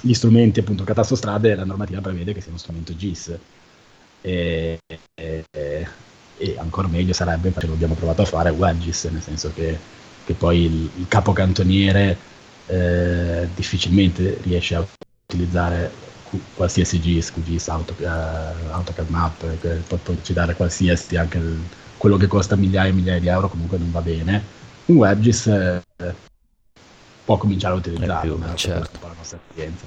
[0.00, 3.38] gli strumenti, appunto, catastostrade, la normativa prevede che sia uno strumento GIS.
[4.20, 4.78] E,
[5.14, 5.44] e,
[6.36, 10.64] e ancora meglio sarebbe, lo abbiamo provato a fare, WebGIS, nel senso che che poi
[10.64, 12.16] il, il capocantoniere
[12.66, 14.86] eh, difficilmente riesce a
[15.26, 15.90] utilizzare
[16.54, 18.06] qualsiasi GIS, QGIS, Auto, uh,
[18.70, 21.60] AutoCAD Map, eh, poterci dare qualsiasi, anche il,
[21.98, 24.42] quello che costa migliaia e migliaia di euro comunque non va bene.
[24.86, 25.82] Un WebGIS eh,
[27.24, 28.98] può cominciare a utilizzarlo, più, certo.
[29.02, 29.84] la nostra esperienza.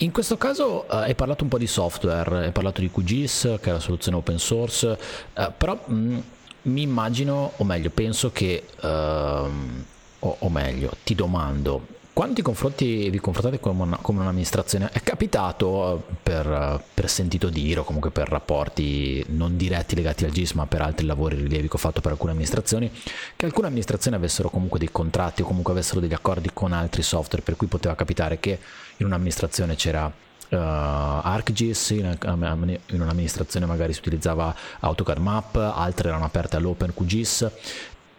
[0.00, 3.70] In questo caso uh, hai parlato un po' di software, hai parlato di QGIS, che
[3.70, 4.98] è la soluzione open source,
[5.34, 6.18] uh, però mh, mm,
[6.66, 9.84] mi immagino, o meglio, penso che, ehm,
[10.18, 15.02] o, o, meglio, ti domando, quando ti confronti, vi confrontate come, una, come un'amministrazione, è
[15.02, 20.52] capitato eh, per, per, sentito dire o comunque per rapporti non diretti legati al GIS,
[20.52, 22.90] ma per altri lavori rilievi che ho fatto per alcune amministrazioni,
[23.36, 27.44] che alcune amministrazioni avessero comunque dei contratti o comunque avessero degli accordi con altri software,
[27.44, 28.60] per cui poteva capitare che
[28.96, 36.24] in un'amministrazione c'era uh, ArcGIS, in, in, un'amministrazione magari si utilizzava AutoCAD Map, altre erano
[36.24, 37.50] aperte all'OpenQGIS.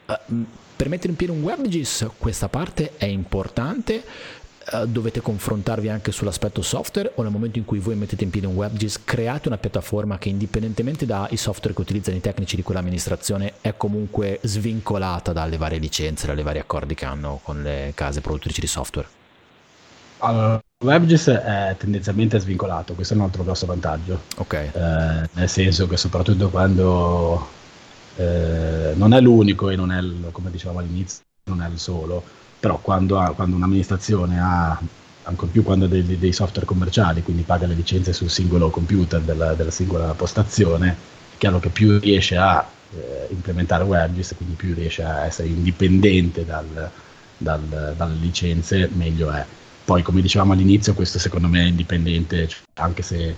[0.05, 4.04] Uh, per mettere in piedi un WebGIS questa parte è importante
[4.72, 8.46] uh, dovete confrontarvi anche sull'aspetto software o nel momento in cui voi mettete in piedi
[8.46, 13.54] un WebGIS create una piattaforma che indipendentemente dai software che utilizzano i tecnici di quell'amministrazione
[13.60, 18.62] è comunque svincolata dalle varie licenze, dalle varie accordi che hanno con le case produttrici
[18.62, 19.08] di software?
[20.20, 24.22] Allora, WebGIS è tendenzialmente svincolato, questo è un altro grosso vantaggio.
[24.38, 24.54] Ok.
[24.54, 24.70] Eh,
[25.32, 27.56] nel senso che soprattutto quando
[28.17, 32.23] eh, non è l'unico e non è, il, come dicevamo all'inizio, non è il solo,
[32.60, 34.80] però quando, ha, quando un'amministrazione ha,
[35.23, 39.21] ancora più quando ha dei, dei, software commerciali, quindi paga le licenze sul singolo computer
[39.21, 40.89] della, della singola postazione,
[41.34, 46.43] è chiaro che più riesce a eh, implementare WebGIS, quindi più riesce a essere indipendente
[46.43, 46.89] dal,
[47.38, 49.45] dal, dalle licenze, meglio è.
[49.86, 53.36] Poi, come dicevamo all'inizio, questo secondo me è indipendente, cioè, anche se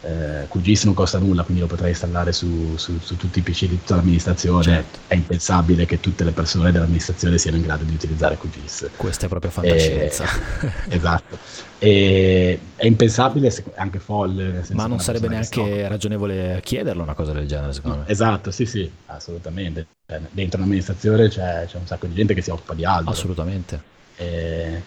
[0.00, 3.66] eh, QGIS non costa nulla, quindi lo potrei installare su, su, su tutti i PC
[3.66, 4.62] di tutta l'amministrazione.
[4.62, 4.98] Certo.
[5.08, 8.90] È impensabile che tutte le persone dell'amministrazione siano in grado di utilizzare QGIS.
[8.96, 10.24] Questa è proprio fantascienza.
[10.60, 11.38] E, esatto.
[11.78, 14.64] E, è impensabile, anche folle.
[14.72, 18.04] Ma non sarebbe neanche ragionevole chiederlo una cosa del genere, secondo me.
[18.06, 19.86] Esatto, sì, sì, assolutamente.
[20.06, 23.10] Cioè, dentro l'amministrazione c'è, c'è, un sacco di gente che si occupa di altro.
[23.10, 23.82] Assolutamente.
[24.16, 24.82] E,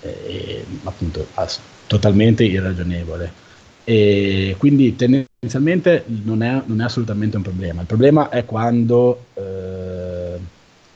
[0.00, 3.44] eh, appunto ass- totalmente irragionevole.
[3.88, 7.82] E quindi tendenzialmente non è, non è, assolutamente un problema.
[7.82, 10.36] Il problema è quando eh,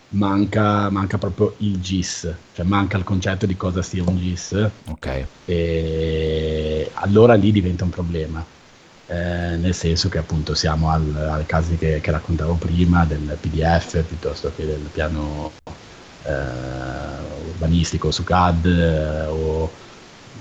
[0.08, 4.70] manca, manca, proprio il GIS, cioè manca il concetto di cosa sia un GIS.
[4.88, 5.24] Ok.
[5.44, 8.44] E allora lì diventa un problema.
[9.06, 14.02] Eh, nel senso che appunto siamo al, al caso che, che, raccontavo prima del PDF
[14.02, 15.52] piuttosto che del piano
[16.24, 16.32] eh,
[17.50, 19.70] urbanistico su CAD eh, o,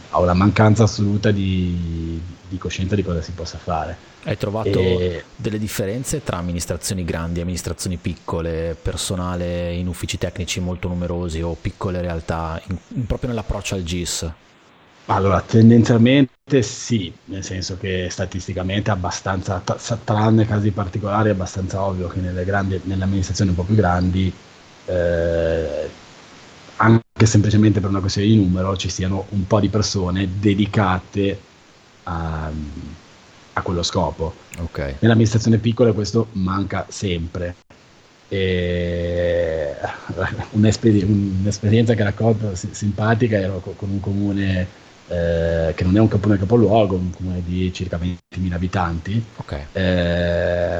[0.09, 3.95] o la mancanza assoluta di, di, coscienza di cosa si possa fare.
[4.23, 5.23] Hai trovato e...
[5.35, 11.55] delle differenze tra amministrazioni grandi e amministrazioni piccole, personale in uffici tecnici molto numerosi o
[11.59, 14.31] piccole realtà, in, in, proprio nell'approccio al GIS?
[15.05, 19.63] Allora, tendenzialmente sì, nel senso che statisticamente è abbastanza,
[20.03, 24.31] tranne casi particolari, è abbastanza ovvio che nelle, grandi, nelle amministrazioni un po' più grandi
[24.85, 25.89] eh,
[26.77, 31.39] anche semplicemente per una questione di numero, ci siano un po' di persone dedicate
[32.03, 32.51] a,
[33.53, 34.33] a quello scopo.
[34.57, 34.95] Okay.
[34.99, 37.55] Nell'amministrazione piccola questo manca sempre.
[38.27, 39.75] E
[40.51, 44.67] un'esper- un'esperienza che racconto simpatica ero con un comune
[45.07, 49.23] eh, che non è un comune capoluogo, un comune di circa 20.000 abitanti.
[49.37, 49.65] Okay.
[49.71, 50.79] Eh,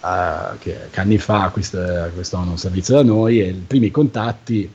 [0.00, 4.72] uh, che, che, anni fa acquistavano un servizio da noi e i primi contatti,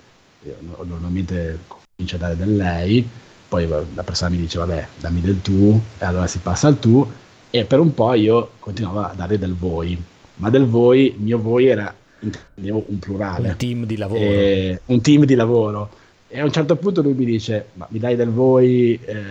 [0.83, 3.09] normalmente comincia a dare del lei,
[3.55, 7.09] poi la persona mi dice vabbè dammi del tu e allora si passa al tu
[7.49, 9.97] e per un po' io continuavo a dare del voi,
[10.35, 13.49] ma del voi, il mio voi era intendevo un plurale.
[13.49, 14.19] Un team di lavoro.
[14.19, 15.89] E, un team di lavoro.
[16.27, 18.99] E a un certo punto lui mi dice: Ma mi dai del voi?
[19.05, 19.23] Eh,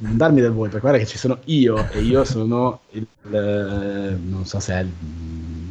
[0.00, 4.16] non darmi del voi, perché guarda che ci sono io e io sono il, eh,
[4.28, 4.90] non so se è il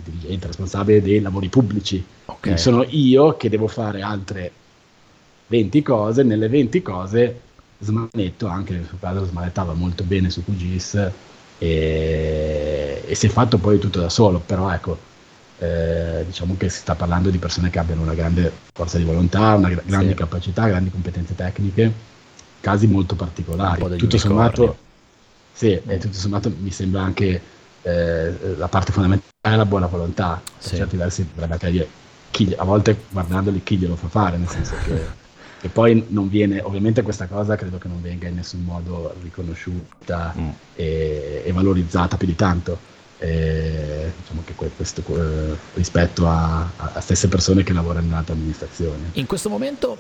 [0.04, 2.04] dirigente responsabile dei lavori pubblici.
[2.26, 2.40] Okay.
[2.40, 4.52] Quindi sono io che devo fare altre
[5.46, 6.24] 20 cose.
[6.24, 7.40] Nelle 20 cose
[7.84, 11.12] smanetto, anche nel suo caso smanettava molto bene su QGIS
[11.58, 14.40] e, e si è fatto poi tutto da solo.
[14.40, 14.98] Però ecco
[15.60, 19.54] eh, diciamo che si sta parlando di persone che abbiano una grande forza di volontà,
[19.54, 20.16] una gra- grandi sì.
[20.16, 21.92] capacità, grandi competenze tecniche,
[22.60, 23.98] casi molto particolari.
[23.98, 24.78] Tutto sommato,
[25.54, 26.00] sì, mm.
[26.00, 27.42] tutto sommato mi sembra anche
[27.82, 30.42] eh, la parte fondamentale è la buona volontà.
[30.44, 30.76] Per sì.
[30.76, 31.88] certi versi dovrebbe anche dire
[32.32, 35.22] chi, a volte guardandoli chi glielo fa fare, nel senso che
[35.64, 40.34] e poi non viene, ovviamente questa cosa credo che non venga in nessun modo riconosciuta
[40.38, 40.50] mm.
[40.76, 42.78] e, e, valorizzata più di tanto
[43.18, 49.12] eh, diciamo che questo eh, rispetto a, a, stesse persone che lavorano in altre amministrazioni.
[49.14, 49.98] In questo momento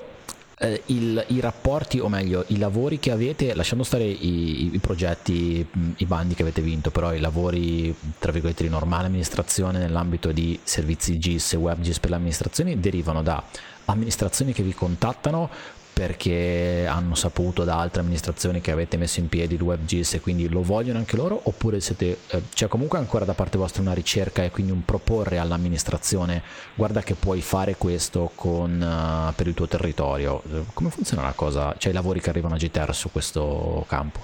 [0.60, 5.66] eh, il, i rapporti, o meglio, i lavori che avete, lasciando stare i, i, progetti,
[5.96, 10.60] i bandi che avete vinto, però i lavori, tra virgolette, di normale amministrazione nell'ambito di
[10.62, 13.42] servizi GIS e WebGIS per le amministrazioni derivano da
[13.86, 15.50] amministrazioni che vi contattano
[15.94, 20.50] perché hanno saputo da altre amministrazioni che avete messo in piedi il WebGIS e quindi
[20.50, 24.44] lo vogliono anche loro oppure siete, eh, c'è comunque ancora da parte vostra una ricerca
[24.44, 26.42] e quindi un proporre all'amministrazione
[26.74, 30.42] guarda che puoi fare questo con, uh, per il tuo territorio
[30.74, 31.76] come funziona la cosa?
[31.78, 34.20] C'è i lavori che arrivano a GTR su questo campo?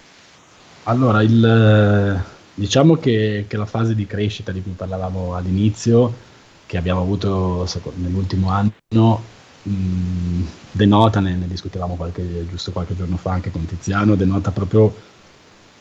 [0.84, 2.24] Allora il,
[2.56, 6.28] diciamo che, che la fase di crescita di cui parlavamo all'inizio
[6.66, 9.38] che abbiamo avuto nell'ultimo anno
[9.70, 14.94] mh, denota, ne, ne discutevamo qualche, giusto qualche giorno fa anche con Tiziano, denota proprio,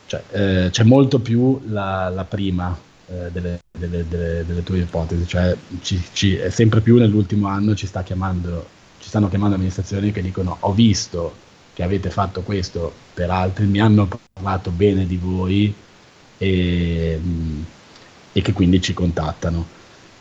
[0.07, 5.27] cioè, eh, c'è molto più la, la prima eh, delle, delle, delle, delle, tue ipotesi,
[5.27, 8.67] cioè ci, ci, sempre più nell'ultimo anno ci sta chiamando,
[9.01, 13.81] ci stanno chiamando amministrazioni che dicono ho visto che avete fatto questo per altri, mi
[13.81, 15.73] hanno parlato bene di voi
[16.37, 17.21] e,
[18.33, 19.77] e che quindi ci contattano.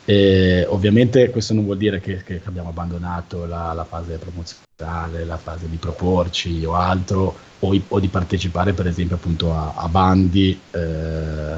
[0.10, 5.36] E ovviamente questo non vuol dire che, che abbiamo abbandonato la, la, fase promozionale, la
[5.36, 10.58] fase di proporci o altro, o, o di partecipare per esempio appunto a, a bandi
[10.72, 11.56] eh,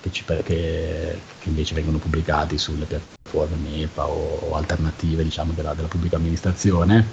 [0.00, 5.74] che, ci, che, che, invece vengono pubblicati sulle piattaforme MEPA o, o alternative diciamo, della,
[5.74, 7.04] della pubblica amministrazione.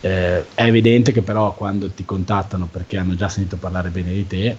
[0.00, 4.28] Eh, è evidente che però quando ti contattano perché hanno già sentito parlare bene di
[4.28, 4.56] te, eh,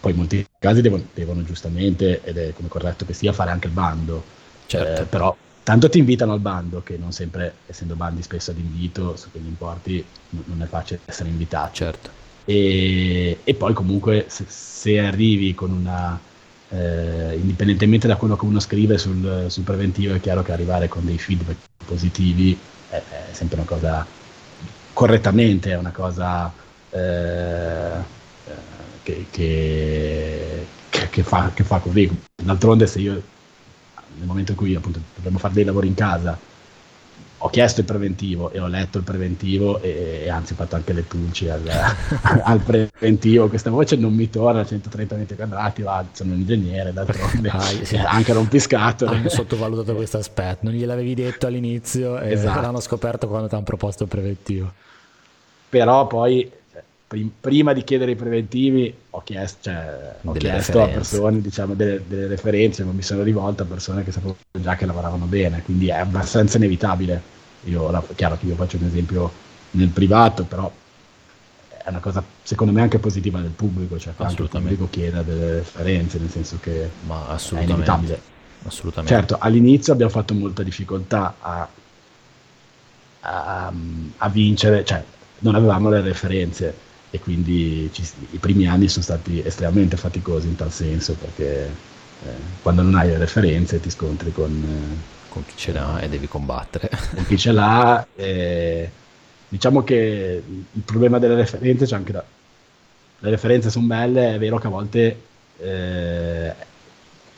[0.00, 3.66] poi in molti casi devono, devono giustamente, ed è come corretto che sia, fare anche
[3.66, 5.02] il bando certo.
[5.02, 9.16] eh, però tanto ti invitano al bando che non sempre, essendo bandi spesso ad invito
[9.16, 11.76] su quegli importi, non è facile essere invitati.
[11.76, 12.10] Certo.
[12.44, 16.18] E, e poi comunque se, se arrivi con una,
[16.68, 21.04] eh, indipendentemente da quello che uno scrive sul, sul, preventivo, è chiaro che arrivare con
[21.04, 22.56] dei feedback positivi
[22.90, 24.06] è, è sempre una cosa,
[24.92, 26.52] correttamente è una cosa
[26.90, 28.12] eh,
[29.02, 32.10] che, che, che, fa, che fa così.
[32.42, 33.22] D'altronde se io
[34.18, 36.38] nel momento in cui appunto dovremmo fare dei lavori in casa,
[37.44, 40.94] ho chiesto il preventivo e ho letto il preventivo e, e anzi ho fatto anche
[40.94, 41.62] le pulci al,
[42.42, 43.48] al, preventivo.
[43.48, 47.60] Questa voce non mi torna a 130 metri quadrati, va, sono un ingegnere, d'altronde ah,
[47.60, 47.96] sì.
[47.96, 49.16] anche rompiscatole.
[49.16, 52.62] Hanno sottovalutato questo aspetto, non gliel'avevi detto all'inizio e esatto.
[52.62, 54.72] l'hanno scoperto quando ti hanno proposto il preventivo.
[55.68, 56.50] Però poi
[57.40, 62.26] prima di chiedere i preventivi ho chiesto, cioè, ho chiesto a persone diciamo, delle, delle,
[62.26, 65.98] referenze, ma mi sono rivolto a persone che sapevo già che lavoravano bene, quindi è
[65.98, 67.32] abbastanza inevitabile.
[67.64, 69.32] Io, ora, chiaro che io faccio un esempio
[69.72, 70.70] nel privato, però
[71.68, 75.22] è una cosa secondo me anche positiva del pubblico, cioè che anche il pubblico chieda
[75.22, 78.32] delle referenze, nel senso che ma è inevitabile.
[78.66, 79.14] Assolutamente.
[79.14, 81.68] Certo, all'inizio abbiamo fatto molta difficoltà a,
[83.20, 83.72] a,
[84.16, 85.04] a vincere, cioè
[85.40, 86.74] non avevamo le referenze
[87.14, 92.28] e quindi ci, i primi anni sono stati estremamente faticosi in tal senso perché eh,
[92.60, 96.26] quando non hai le referenze ti scontri con, eh, con chi ce l'ha e devi
[96.26, 96.90] combattere.
[97.14, 98.04] Con chi ce l'ha.
[98.16, 98.90] Eh,
[99.48, 102.24] diciamo che il problema delle referenze c'è anche da...
[103.20, 105.20] Le referenze sono belle, è vero che a volte
[105.58, 106.50] eh,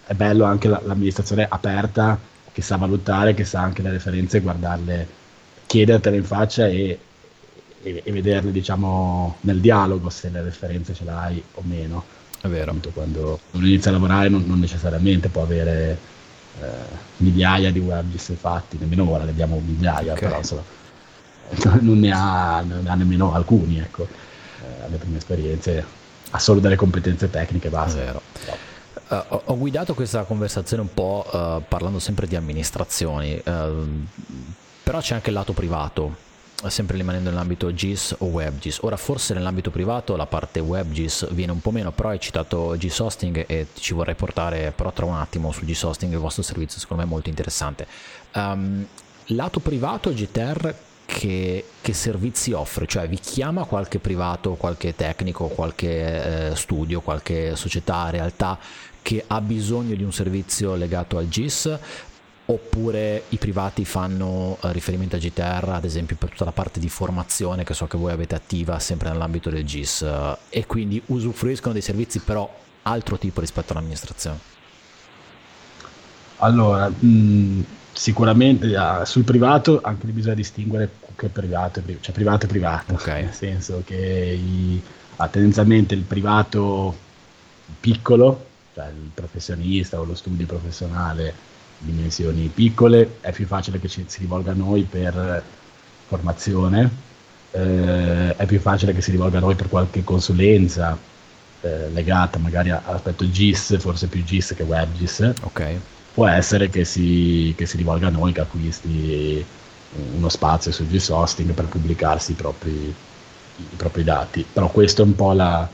[0.07, 2.19] è bello anche la, l'amministrazione aperta
[2.51, 5.07] che sa valutare, che sa anche le referenze, guardarle,
[5.67, 6.99] chiedertele in faccia e
[7.87, 12.05] e, e vederle diciamo nel dialogo se le referenze ce l'hai o meno.
[12.41, 12.71] È vero.
[12.71, 15.99] Appunto, quando uno inizia a lavorare non, non necessariamente può avere
[16.61, 16.67] eh,
[17.19, 20.25] migliaia di WebGIS fatti, nemmeno ora ne abbiamo migliaia, okay.
[20.25, 20.63] però insomma,
[21.81, 24.03] non, ne ha, non ne ha nemmeno alcuni, ecco.
[24.03, 25.85] Eh, alle prime esperienze
[26.31, 28.01] ha solo delle competenze tecniche basta.
[28.01, 28.23] È vero.
[29.09, 34.05] Uh, ho guidato questa conversazione un po' uh, parlando sempre di amministrazioni, uh,
[34.83, 36.25] però c'è anche il lato privato
[36.69, 38.79] sempre rimanendo nell'ambito GIS o WebGIS.
[38.83, 42.99] Ora forse nell'ambito privato la parte WebGIS viene un po' meno, però hai citato GIS
[42.99, 46.81] Hosting e ci vorrei portare però tra un attimo sul GIS Hosting, il vostro servizio
[46.81, 47.87] secondo me è molto interessante.
[48.35, 48.87] Um,
[49.27, 52.87] lato privato GTR che, che, servizi offre?
[52.87, 58.59] Cioè vi chiama qualche privato, qualche tecnico, qualche eh, studio, qualche società, realtà
[59.03, 61.79] che ha bisogno di un servizio legato al GIS
[62.47, 66.89] oppure i privati fanno uh, riferimento a GTR ad esempio per tutta la parte di
[66.89, 71.73] formazione che so che voi avete attiva sempre nell'ambito del GIS uh, e quindi usufruiscono
[71.73, 72.49] dei servizi però
[72.83, 74.39] altro tipo rispetto all'amministrazione
[76.39, 82.49] allora mh, sicuramente uh, sul privato anche lì bisogna distinguere che privato cioè privato e
[82.49, 83.25] privato okay.
[83.25, 84.81] nel senso che i,
[85.31, 86.95] tendenzialmente il privato
[87.81, 94.05] piccolo cioè il professionista o lo studio professionale dimensioni piccole, è più facile che ci,
[94.07, 95.43] si rivolga a noi per
[96.07, 96.91] formazione,
[97.51, 100.99] eh, è più facile che si rivolga a noi per qualche consulenza
[101.61, 105.33] eh, legata magari all'aspetto GIS, forse più GIS che WebGIS.
[105.43, 105.81] Okay.
[106.15, 109.45] Può essere che si, che si rivolga a noi, che acquisti
[110.15, 112.95] uno spazio su GIS Hosting per pubblicarsi i propri,
[113.57, 114.45] i propri dati.
[114.51, 115.69] Però questo è un po' la,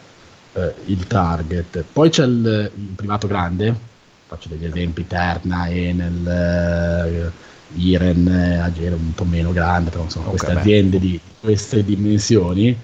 [0.52, 1.84] eh, il target.
[1.92, 3.90] Poi c'è il, il privato grande,
[4.32, 7.30] faccio degli esempi, Terna, Enel,
[7.74, 8.26] uh, Iren,
[8.62, 10.60] Agero un po' meno grande, però insomma okay, queste beh.
[10.60, 12.76] aziende di queste dimensioni,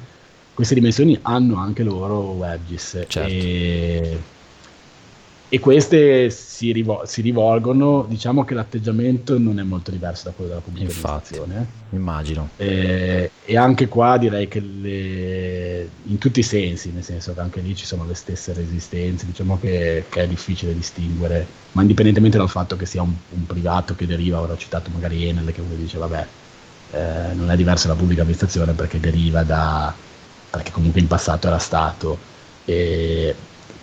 [0.52, 3.30] queste dimensioni hanno anche loro WebGIS certo.
[3.30, 4.18] e
[5.50, 10.50] e queste si, rivol- si, rivolgono, diciamo che l'atteggiamento non è molto diverso da quello
[10.50, 11.40] della pubblica Infatti,
[11.90, 12.50] immagino.
[12.58, 17.60] E, e, anche qua direi che le, in tutti i sensi, nel senso che anche
[17.60, 22.50] lì ci sono le stesse resistenze, diciamo che, che è difficile distinguere, ma indipendentemente dal
[22.50, 25.74] fatto che sia un, un, privato che deriva, ora ho citato magari Enel che uno
[25.76, 26.26] dice vabbè,
[26.90, 29.94] eh, non è diversa dalla pubblica amministrazione perché deriva da,
[30.50, 32.36] perché comunque in passato era stato.
[32.66, 33.34] E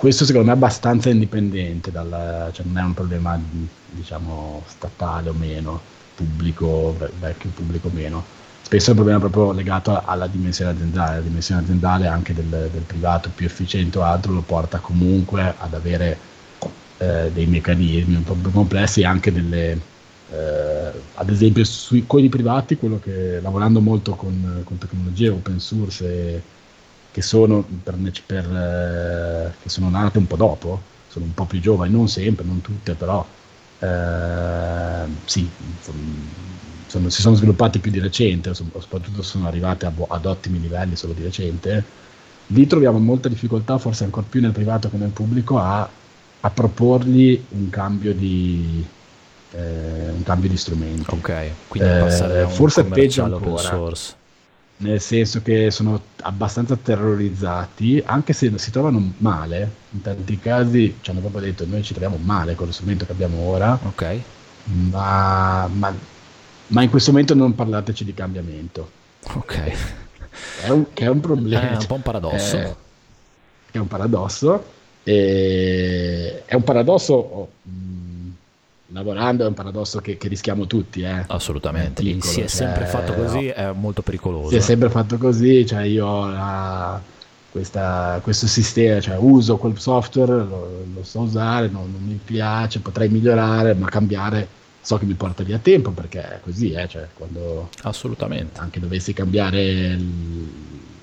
[0.05, 3.41] questo secondo me è abbastanza indipendente, dal, cioè non è un problema
[3.89, 5.81] diciamo statale o meno,
[6.13, 8.23] pubblico, vecchio pubblico o meno.
[8.61, 12.83] Spesso è un problema proprio legato alla dimensione aziendale, la dimensione aziendale anche del, del
[12.85, 16.19] privato più efficiente o altro lo porta comunque ad avere
[16.99, 19.71] eh, dei meccanismi un po' più complessi e anche delle,
[20.29, 25.59] eh, ad esempio sui, con i privati, quello che lavorando molto con, con tecnologie open
[25.59, 26.41] source e,
[27.15, 27.95] che sono, per,
[28.25, 32.43] per, eh, che sono nate un po' dopo, sono un po' più giovani, non sempre,
[32.43, 33.25] non tutte, però
[33.79, 35.49] eh, sì,
[36.87, 41.13] sono, si sono sviluppate più di recente, soprattutto sono arrivate a, ad ottimi livelli solo
[41.13, 41.81] di recente.
[42.47, 45.87] Lì troviamo molta difficoltà, forse ancora più nel privato che nel pubblico, a,
[46.41, 48.85] a proporgli un cambio di,
[49.51, 51.15] eh, un cambio di strumenti.
[51.15, 53.61] Ok, quindi eh, forse è peggio ancora.
[53.61, 54.15] Source
[54.77, 61.09] nel senso che sono abbastanza terrorizzati, anche se si trovano male, in tanti casi ci
[61.09, 64.21] hanno proprio detto noi ci troviamo male con lo strumento che abbiamo ora, ok
[64.65, 65.93] ma, ma,
[66.67, 68.89] ma in questo momento non parlateci di cambiamento.
[69.33, 69.71] Ok.
[70.61, 71.69] È un, è un problema.
[71.71, 72.57] È un po' un paradosso.
[72.57, 72.75] È,
[73.71, 74.65] è un paradosso.
[75.03, 77.13] E, è un paradosso...
[77.13, 77.49] Oh,
[78.87, 81.01] lavorando è un paradosso che, che rischiamo tutti.
[81.01, 81.23] Eh.
[81.27, 84.49] Assolutamente, piccolo, si è cioè, sempre fatto così, è molto pericoloso.
[84.49, 87.01] Si è sempre fatto così, cioè io la,
[87.51, 92.79] questa, questo sistema, cioè uso quel software, lo, lo so usare, non, non, mi piace,
[92.79, 94.47] potrei migliorare, ma cambiare
[94.81, 98.59] so che mi porta via tempo perché è così, eh, cioè, quando Assolutamente.
[98.59, 100.47] anche dovessi cambiare l,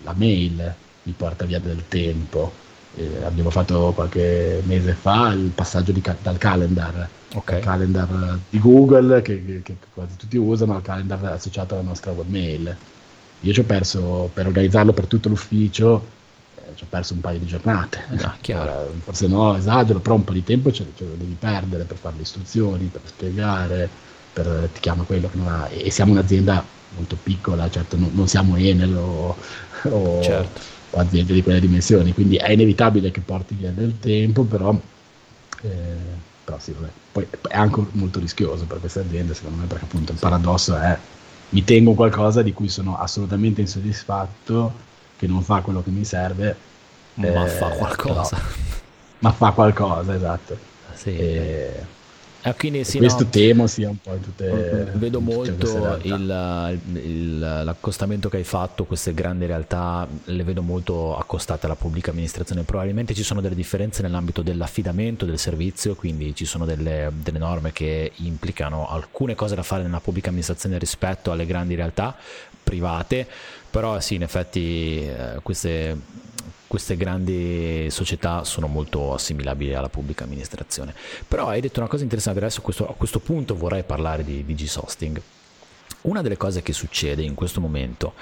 [0.05, 0.74] la mail
[1.05, 2.61] mi porta via del tempo.
[2.95, 7.57] Eh, abbiamo fatto qualche mese fa il passaggio di, dal calendar okay.
[7.57, 12.12] al calendar di Google che, che, che, quasi tutti usano al calendar associato alla nostra
[12.12, 12.76] webmail.
[13.40, 16.07] Io ci ho perso per organizzarlo per tutto l'ufficio,
[16.57, 18.05] eh, ci ho perso un paio di giornate.
[18.20, 21.84] Ah, Ora, forse no, esagero, però un po' di tempo ce, ce lo devi perdere
[21.84, 23.88] per fare le istruzioni, per spiegare,
[24.32, 25.68] per, ti chiama quello che non ha.
[25.68, 26.64] E, siamo un'azienda
[26.95, 29.36] molto piccola, certo non, non siamo Enel o,
[29.82, 30.61] o, certo.
[30.93, 34.78] O, aziende di quelle dimensioni, quindi è inevitabile che porti via del tempo, però...
[35.62, 36.90] Eh, però sì, vabbè.
[37.12, 40.99] Poi è anche molto rischioso per queste aziende, secondo me, perché appunto il paradosso è
[41.51, 44.72] mi tengo qualcosa di cui sono assolutamente insoddisfatto,
[45.16, 46.57] che non fa quello che mi serve,
[47.14, 48.36] ma eh, fa qualcosa.
[48.36, 48.49] Però,
[49.20, 50.57] ma fa qualcosa, esatto.
[50.95, 51.16] Sì.
[51.16, 51.86] E,
[52.45, 55.99] eh, quindi, sì, questo no, temo sia un po' in tutte vedo in tutte molto
[56.03, 62.11] il, il, l'accostamento che hai fatto queste grandi realtà le vedo molto accostate alla pubblica
[62.11, 62.62] amministrazione.
[62.62, 67.72] Probabilmente ci sono delle differenze nell'ambito dell'affidamento del servizio quindi ci sono delle, delle norme
[67.72, 72.16] che implicano alcune cose da fare nella pubblica amministrazione rispetto alle grandi realtà
[72.62, 73.26] private
[73.70, 75.97] però sì in effetti eh, queste
[76.72, 80.94] queste grandi società sono molto assimilabili alla pubblica amministrazione.
[81.28, 84.42] Però hai detto una cosa interessante, adesso a questo, a questo punto vorrei parlare di,
[84.42, 85.20] di G-Sosting.
[86.02, 88.14] Una delle cose che succede in questo momento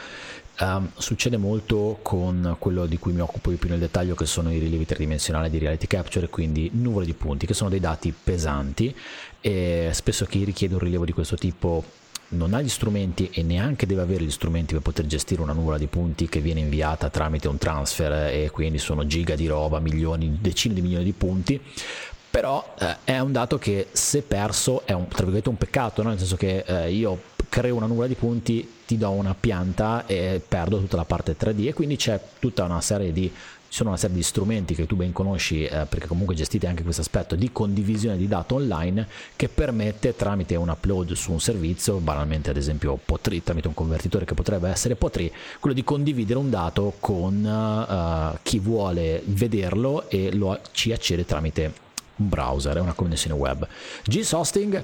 [0.62, 4.58] Um, succede molto con quello di cui mi occupo più nel dettaglio, che sono i
[4.58, 8.94] rilievi tridimensionali di reality capture, quindi nuvole di punti, che sono dei dati pesanti
[9.40, 11.82] e spesso chi richiede un rilievo di questo tipo
[12.30, 15.78] non ha gli strumenti e neanche deve avere gli strumenti per poter gestire una nuvola
[15.78, 20.38] di punti che viene inviata tramite un transfer e quindi sono giga di roba, milioni,
[20.40, 21.60] decine di milioni di punti.
[22.30, 26.10] Però eh, è un dato che se perso è un, un peccato, no?
[26.10, 30.40] nel senso che eh, io creo una nuvola di punti, ti do una pianta e
[30.46, 33.30] perdo tutta la parte 3D e quindi c'è tutta una serie di
[33.70, 36.82] ci sono una serie di strumenti che tu ben conosci eh, perché comunque gestite anche
[36.82, 39.06] questo aspetto di condivisione di dati online
[39.36, 44.24] che permette tramite un upload su un servizio, banalmente ad esempio Potri, tramite un convertitore
[44.24, 50.34] che potrebbe essere Potri, quello di condividere un dato con uh, chi vuole vederlo e
[50.34, 51.72] lo, ci accede tramite
[52.16, 53.68] un browser, una connessione web.
[54.02, 54.82] GIS Hosting,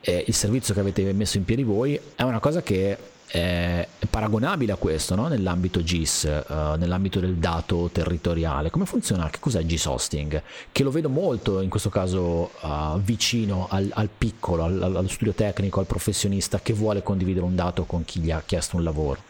[0.00, 2.96] eh, il servizio che avete messo in piedi voi, è una cosa che
[3.28, 5.28] è paragonabile a questo no?
[5.28, 8.70] nell'ambito GIS, uh, nell'ambito del dato territoriale.
[8.70, 9.28] Come funziona?
[9.28, 10.42] Che cos'è GIS hosting?
[10.72, 15.32] Che lo vedo molto in questo caso uh, vicino al, al piccolo, al, allo studio
[15.32, 19.22] tecnico, al professionista che vuole condividere un dato con chi gli ha chiesto un lavoro.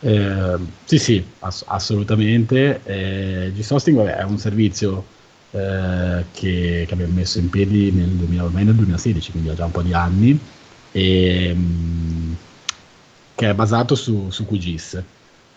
[0.00, 2.80] Eh, sì, sì, ass- assolutamente.
[2.84, 5.04] Eh, GIS hosting vabbè, è un servizio
[5.52, 9.64] eh, che, che, abbiamo messo in piedi nel, 2000, ormai nel 2016, quindi ha già
[9.64, 10.38] un po' di anni
[10.96, 12.36] e, ehm,
[13.34, 15.02] che è basato su, su QGIS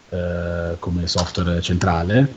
[0.09, 2.27] eh, come software centrale,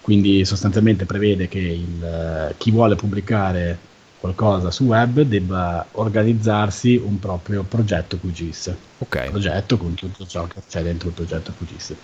[0.00, 3.78] quindi sostanzialmente prevede che il, chi vuole pubblicare
[4.18, 8.74] qualcosa su web debba organizzarsi un proprio progetto QGIS.
[8.98, 9.30] Ok.
[9.30, 11.94] Progetto con tutto ciò che c'è dentro il progetto QGIS.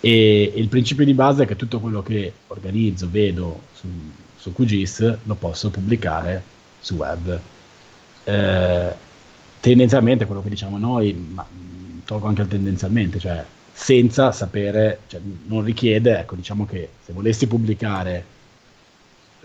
[0.00, 3.86] E il principio di base è che tutto quello che organizzo, vedo su,
[4.36, 6.42] su QGIS, lo posso pubblicare
[6.80, 7.38] su web.
[8.24, 9.10] Eh,
[9.62, 11.46] tendenzialmente quello che diciamo noi, ma
[12.04, 13.42] tolgo anche il tendenzialmente, cioè
[13.72, 18.24] senza sapere, cioè non richiede, ecco diciamo che se volessi pubblicare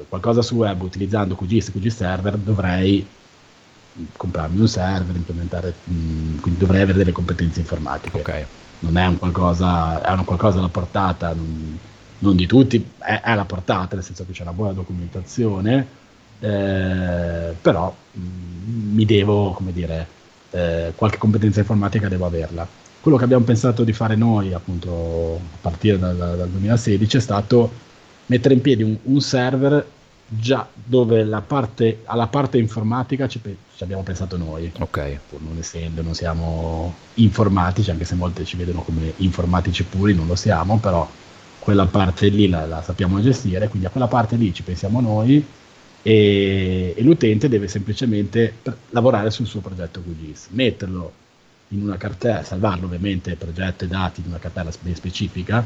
[0.09, 3.07] qualcosa su web utilizzando QGIS e QGIS Server dovrei
[4.15, 8.17] comprarmi un server, implementare, mh, quindi dovrei avere delle competenze informatiche.
[8.17, 8.45] Ok
[8.79, 11.77] non è un qualcosa, è un qualcosa alla portata, non,
[12.19, 15.87] non di tutti, è, è, alla portata, nel senso che c'è una buona documentazione,
[16.39, 20.07] eh, però mm, mi devo, come dire,
[20.51, 22.67] eh, qualche competenza informatica devo averla.
[22.99, 27.71] Quello che abbiamo pensato di fare noi, appunto, a partire dal, dal 2016, è stato
[28.27, 29.85] mettere in piedi un, un server
[30.29, 34.71] già dove la parte, alla parte informatica ci, ci abbiamo pensato noi.
[34.79, 35.19] Ok.
[35.29, 40.27] Pur non essendo, non siamo informatici, anche se molte ci vedono come informatici puri, non
[40.27, 41.07] lo siamo, però
[41.59, 45.45] quella parte lì la, la sappiamo gestire, quindi a quella parte lì ci pensiamo noi
[46.01, 48.55] e, e l'utente deve semplicemente
[48.91, 51.11] lavorare sul suo progetto QGIS, metterlo
[51.69, 55.65] in una cartella, salvarlo ovviamente progetto e dati in una cartella ben specifica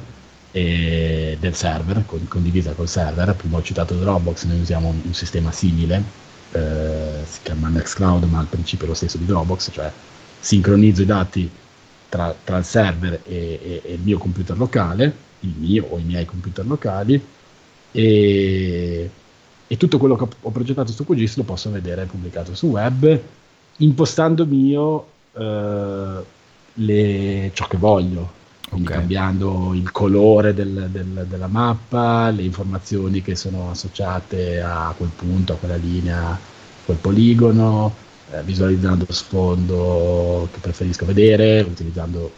[0.52, 3.36] e del server, con, condivisa col server.
[3.36, 6.04] Prima ho citato Dropbox, noi usiamo un, un sistema simile,
[6.52, 9.92] eh, si chiama Nextcloud, ma al principio è lo stesso di Dropbox, cioè
[10.40, 11.50] sincronizzo i dati
[12.10, 16.04] tra, tra il server e, e, e, il mio computer locale, il mio o i
[16.04, 17.24] miei computer locali,
[17.92, 19.10] e,
[19.72, 23.18] e tutto quello che ho, progettato su QGIS lo posso vedere pubblicato su web,
[23.78, 26.26] impostando mio eh,
[26.74, 29.00] le, ciò che voglio quindi okay.
[29.00, 35.54] cambiando il colore del, del, della mappa, le informazioni che sono associate a quel punto,
[35.54, 36.38] a quella linea,
[36.84, 37.94] quel poligono,
[38.30, 42.30] eh, visualizzando lo sfondo che preferisco vedere, utilizzando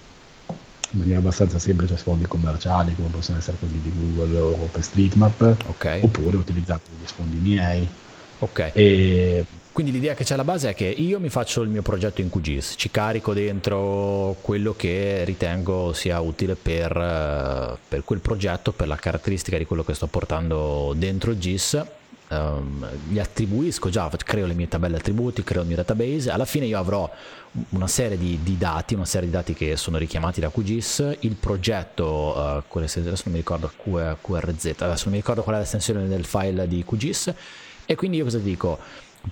[0.94, 6.02] in maniera abbastanza semplice sfondi commerciali come possono essere quelli di Google o OpenStreetMap, okay.
[6.04, 7.88] oppure utilizzando gli sfondi miei.
[8.40, 8.72] Ok.
[8.74, 12.22] E quindi l'idea che c'è alla base è che io mi faccio il mio progetto
[12.22, 18.72] in QGIS, ci carico dentro quello che ritengo sia utile per, eh, per quel progetto,
[18.72, 21.84] per la caratteristica di quello che sto portando dentro il GIS,
[22.34, 26.66] um, gli attribuisco già, creo le mie tabelle attributi, creo il mio database, alla fine
[26.66, 27.10] io avrò
[27.70, 31.36] una serie di, di dati, una serie di dati che sono richiamati da QGIS, il
[31.36, 36.26] progetto, uh, adesso non mi ricordo QRZ, adesso non mi ricordo qual è l'estensione del
[36.26, 37.34] file di QGIS,
[37.86, 38.80] e quindi io cosa dico?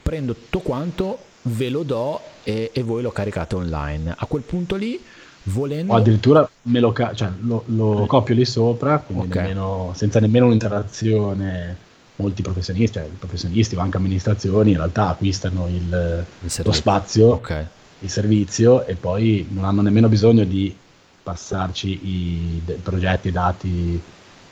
[0.02, 4.14] prendo tutto quanto, ve lo do e, e voi lo caricate online.
[4.16, 5.00] A quel punto lì,
[5.44, 5.94] volendo...
[5.94, 9.28] O addirittura me lo, ca- cioè, lo, lo copio lì sopra, okay.
[9.28, 11.90] nemmeno, senza nemmeno un'interazione.
[12.22, 17.66] Molti professionisti, cioè professionisti o anche amministrazioni in realtà acquistano il, il lo spazio, okay.
[18.00, 20.76] il servizio e poi non hanno nemmeno bisogno di
[21.24, 24.02] passarci i de- progetti, i dati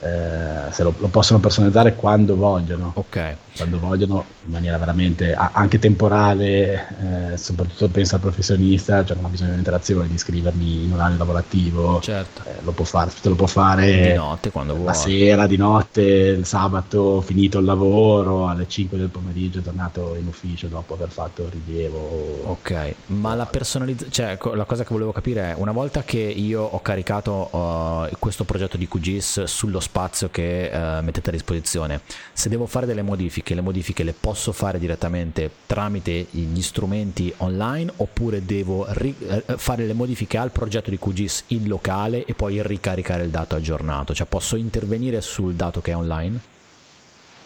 [0.02, 3.36] eh, se lo, lo, possono personalizzare quando vogliono, okay.
[3.54, 9.28] quando vogliono in maniera veramente anche temporale, eh, soprattutto penso al professionista, cioè non ha
[9.28, 12.42] bisogno di un'interazione, di iscrivermi in un anno lavorativo, certo.
[12.46, 14.96] eh, lo può fare, lo può fare di notte quando la vuole.
[14.96, 20.68] sera, di notte, il sabato, finito il lavoro, alle 5 del pomeriggio, tornato in ufficio
[20.68, 22.44] dopo aver fatto il rilievo.
[22.44, 26.62] Ok, ma la personalizzazione, cioè la cosa che volevo capire è, una volta che io
[26.62, 29.88] ho caricato uh, questo progetto di QGIS sullo spazio
[30.30, 32.00] che uh, mettete a disposizione.
[32.32, 37.92] Se devo fare delle modifiche, le modifiche le posso fare direttamente tramite gli strumenti online
[37.96, 42.62] oppure devo ri- eh, fare le modifiche al progetto di QGIS in locale e poi
[42.62, 44.14] ricaricare il dato aggiornato?
[44.14, 46.40] Cioè posso intervenire sul dato che è online?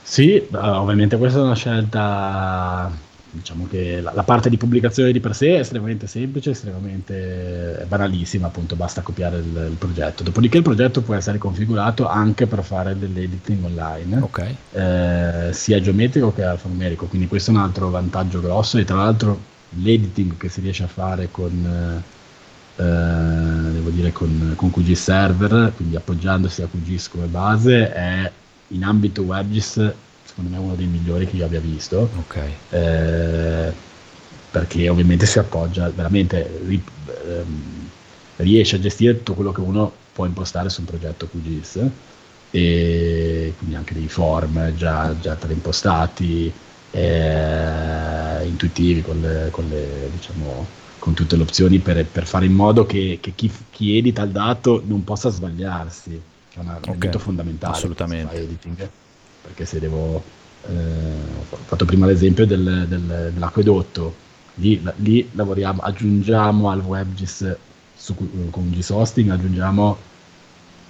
[0.02, 2.90] Sì, ovviamente questa è una scelta
[3.34, 8.46] diciamo che la, la, parte di pubblicazione di per sé è estremamente semplice, estremamente banalissima,
[8.46, 10.22] appunto basta copiare il, il, progetto.
[10.22, 14.56] Dopodiché il progetto può essere configurato anche per fare dell'editing online, okay.
[14.72, 19.52] eh, sia geometrico che alfanumerico, quindi questo è un altro vantaggio grosso e tra l'altro
[19.70, 22.02] l'editing che si riesce a fare con...
[22.76, 28.30] Eh, devo dire con, con QGIS Server, quindi appoggiandosi a QGIS come base, è
[28.68, 29.92] in ambito WebGIS
[30.34, 32.08] secondo me è uno dei migliori che io abbia visto.
[32.26, 32.52] Okay.
[32.70, 33.72] Eh,
[34.50, 36.82] perché ovviamente si appoggia veramente, ri,
[37.26, 37.88] ehm,
[38.36, 41.88] riesce a gestire tutto quello che uno può impostare su un progetto QGIS
[42.50, 46.52] e quindi anche dei form già, già preimpostati,
[46.90, 50.66] eh, intuitivi con, le, con, le, diciamo,
[51.00, 54.30] con, tutte le opzioni per, per, fare in modo che, che chi, chi, edita il
[54.30, 56.20] dato non possa sbagliarsi,
[56.54, 57.18] è un okay.
[57.18, 57.74] fondamentale.
[57.74, 59.02] Assolutamente
[59.44, 60.22] perché se devo
[60.66, 64.14] ho fatto prima l'esempio del, del, dell'acquedotto,
[64.54, 67.56] lì, lì, lavoriamo, aggiungiamo al WebGIS
[67.94, 68.14] su,
[68.50, 69.98] con GIS Hosting, aggiungiamo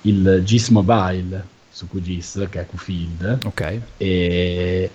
[0.02, 3.80] il GIS Mobile su QGIS, che è QField, okay.
[3.96, 4.90] e,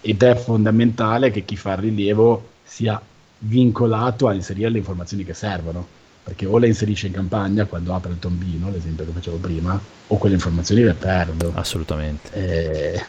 [0.00, 3.00] ed è fondamentale che chi fa il rilievo sia
[3.38, 8.12] vincolato a inserire le informazioni che servono, perché o le inserisce in campagna quando apre
[8.12, 11.52] il tombino, l'esempio che facevo prima, o quelle informazioni le perdo.
[11.54, 12.30] Assolutamente.
[12.32, 13.04] Eh,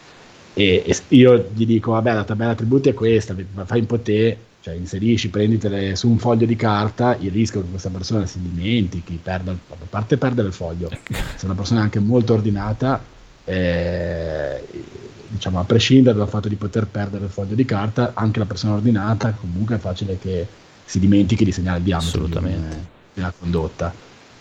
[0.54, 3.34] e, e, io gli dico, vabbè, la tabella attributi è questa,
[3.64, 7.68] fai un po' te, cioè inserisci, prenditele su un foglio di carta, il rischio che
[7.68, 10.90] questa persona si dimentichi, perda, a parte perdere il foglio,
[11.36, 13.02] se una persona è anche molto ordinata,
[13.44, 14.64] eh,
[15.28, 18.74] diciamo a prescindere dal fatto di poter perdere il foglio di carta, anche la persona
[18.74, 20.46] ordinata comunque è facile che
[20.84, 22.28] si dimentichi di segnare il diametro
[23.12, 23.94] della condotta.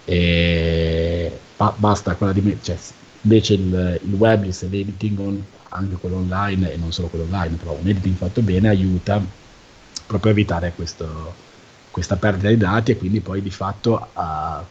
[0.05, 2.77] E ba- basta quella di cioè,
[3.21, 7.73] invece il, il web il editing anche quello online e non solo quello online, però
[7.73, 9.21] un editing fatto bene aiuta
[10.05, 11.33] proprio a evitare questo,
[11.91, 14.63] questa perdita di dati e quindi poi di fatto uh,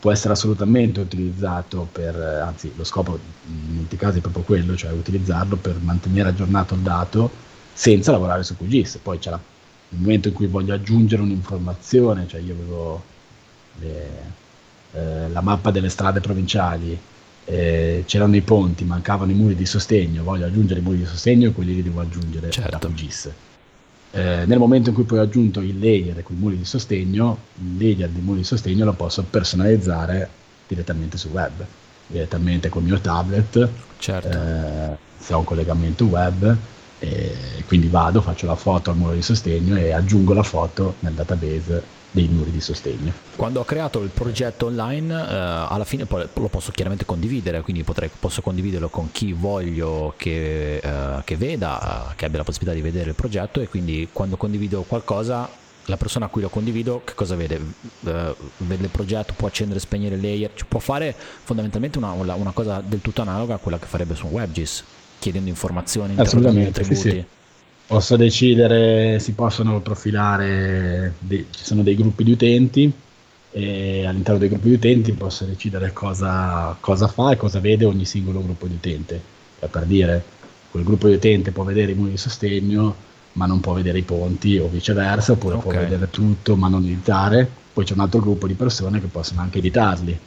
[0.00, 4.92] può essere assolutamente utilizzato per, anzi lo scopo in molti casi è proprio quello, cioè
[4.92, 7.30] utilizzarlo per mantenere aggiornato il dato
[7.72, 8.98] senza lavorare su QGIS.
[8.98, 9.40] Poi c'è la,
[9.90, 13.02] il momento in cui voglio aggiungere un'informazione, cioè io avevo
[13.80, 14.08] le,
[14.92, 16.98] eh, la mappa delle strade provinciali,
[17.44, 21.48] eh, c'erano i ponti, mancavano i muri di sostegno, voglio aggiungere i muri di sostegno
[21.48, 22.70] e quelli li devo aggiungere certo.
[22.70, 23.30] da QGIS
[24.10, 27.38] eh, nel momento in cui poi ho aggiunto il layer con i muri di sostegno,
[27.56, 30.28] il layer di muri di sostegno lo posso personalizzare
[30.66, 31.64] direttamente sul web,
[32.06, 33.68] direttamente col mio tablet,
[33.98, 34.28] certo.
[34.28, 36.56] eh, se ho un collegamento web,
[37.66, 41.96] quindi vado, faccio la foto al muro di sostegno e aggiungo la foto nel database
[42.10, 43.12] dei muri di sostegno.
[43.36, 48.10] Quando ho creato il progetto online, eh, alla fine lo posso chiaramente condividere, quindi potrei,
[48.18, 53.10] posso condividerlo con chi voglio che, eh, che veda, che abbia la possibilità di vedere
[53.10, 55.48] il progetto e quindi quando condivido qualcosa
[55.88, 57.56] la persona a cui lo condivido che cosa vede?
[58.00, 62.50] Uh, vede il progetto, può accendere e spegnere layer, cioè, può fare fondamentalmente una, una,
[62.52, 64.84] cosa del tutto analoga a quella che farebbe su WebGIS,
[65.18, 67.24] chiedendo informazioni, Assolutamente, sì, sì.
[67.88, 72.92] Posso decidere, si possono profilare, dei, ci sono dei gruppi di utenti
[73.50, 78.04] e all'interno dei gruppi di utenti posso decidere cosa, cosa fa e cosa vede ogni
[78.04, 79.18] singolo gruppo di utente.
[79.58, 80.22] Cioè, per dire,
[80.70, 82.94] quel gruppo di utente può vedere i muri di sostegno
[83.32, 85.70] ma non può vedere i ponti o viceversa, oppure okay.
[85.70, 87.48] può vedere tutto ma non editare.
[87.72, 90.18] Poi c'è un altro gruppo di persone che possono anche editarli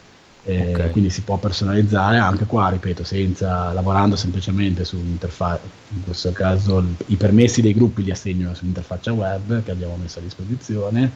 [0.44, 0.90] eh, okay.
[0.90, 5.62] Quindi si può personalizzare anche qua, ripeto, senza, lavorando semplicemente sull'interfaccia,
[5.94, 10.22] in questo caso i permessi dei gruppi li assegno sull'interfaccia web che abbiamo messo a
[10.22, 11.10] disposizione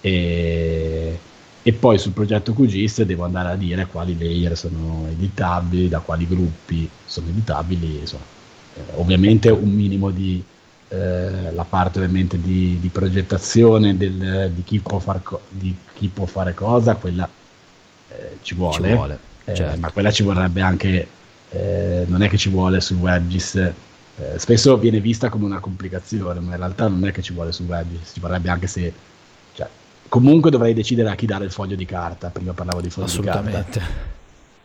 [0.00, 1.18] e,
[1.62, 6.26] e poi sul progetto QGIS devo andare a dire quali layer sono editabili, da quali
[6.26, 8.24] gruppi sono editabili, insomma,
[8.74, 10.42] eh, ovviamente un minimo di
[10.88, 16.26] eh, la parte ovviamente di, di progettazione del, di, chi far co- di chi può
[16.26, 17.28] fare cosa, quella
[18.18, 19.80] eh, ci vuole, ci vuole eh, certo.
[19.80, 21.06] ma quella ci vorrebbe anche,
[21.50, 23.72] eh, non è che ci vuole sul WebGIS,
[24.36, 27.66] spesso viene vista come una complicazione, ma in realtà non è che ci vuole sul
[27.66, 28.92] WebGIS, ci vorrebbe anche se...
[29.52, 29.68] Cioè,
[30.08, 33.26] comunque dovrei decidere a chi dare il foglio di carta, prima parlavo di foglio di
[33.26, 33.64] carta.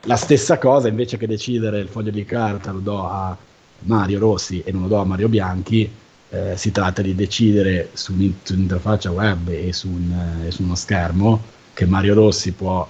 [0.04, 3.36] La stessa cosa, invece che decidere il foglio di carta lo do a
[3.80, 5.92] Mario Rossi e non lo do a Mario Bianchi,
[6.30, 11.42] eh, si tratta di decidere su, un'interfaccia web e su, un, e su, uno schermo
[11.74, 12.88] che Mario Rossi può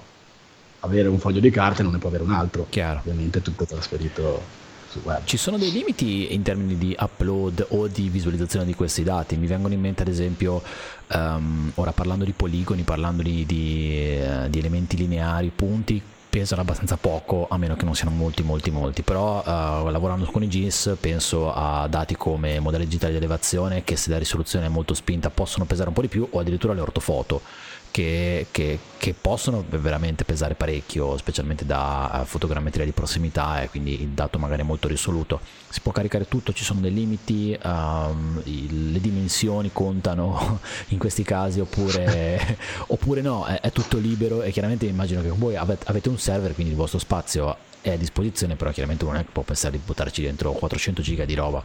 [0.80, 2.66] avere un foglio di carta e non ne può avere un altro.
[2.68, 3.00] Chiaro.
[3.00, 4.42] Ovviamente tutto trasferito
[4.88, 5.24] sul web.
[5.24, 9.36] Ci sono dei limiti in termini di upload o di visualizzazione di questi dati?
[9.36, 10.62] Mi vengono in mente ad esempio,
[11.08, 16.96] um, ora parlando di poligoni, parlando di, di, uh, di elementi lineari, punti, pesano abbastanza
[16.96, 20.96] poco a meno che non siano molti molti molti però uh, lavorando con i GIS
[21.00, 25.28] penso a dati come modelli digitali di elevazione che se la risoluzione è molto spinta
[25.28, 27.42] possono pesare un po' di più o addirittura le ortofoto
[27.90, 34.08] che, che, che, possono veramente pesare parecchio, specialmente da fotogrammetria di prossimità e quindi il
[34.08, 35.40] dato magari è molto risoluto.
[35.68, 41.22] Si può caricare tutto, ci sono dei limiti, um, il, le dimensioni contano in questi
[41.22, 46.08] casi oppure, oppure no, è, è, tutto libero e chiaramente immagino che voi avete, avete
[46.08, 49.42] un server, quindi il vostro spazio è a disposizione, però chiaramente non è che può
[49.42, 51.62] pensare di buttarci dentro 400 giga di roba.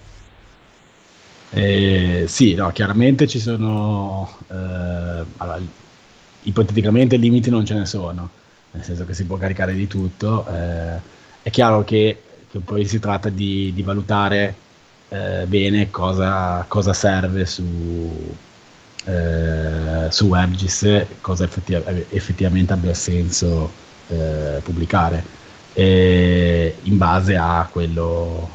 [1.51, 4.37] Eh, sì, no, chiaramente ci sono...
[4.49, 5.83] Eh, allora,
[6.45, 8.29] ipoteticamente limiti non ce ne sono,
[8.71, 10.45] nel senso che si può caricare di tutto.
[10.47, 10.99] Eh,
[11.43, 12.21] è chiaro che,
[12.51, 14.55] che, poi si tratta di, di valutare
[15.09, 18.35] eh, bene cosa, cosa, serve su,
[19.05, 23.71] eh, su WebGIS, cosa effettiv- effettivamente abbia senso
[24.07, 25.23] eh, pubblicare,
[25.73, 28.49] in base a quello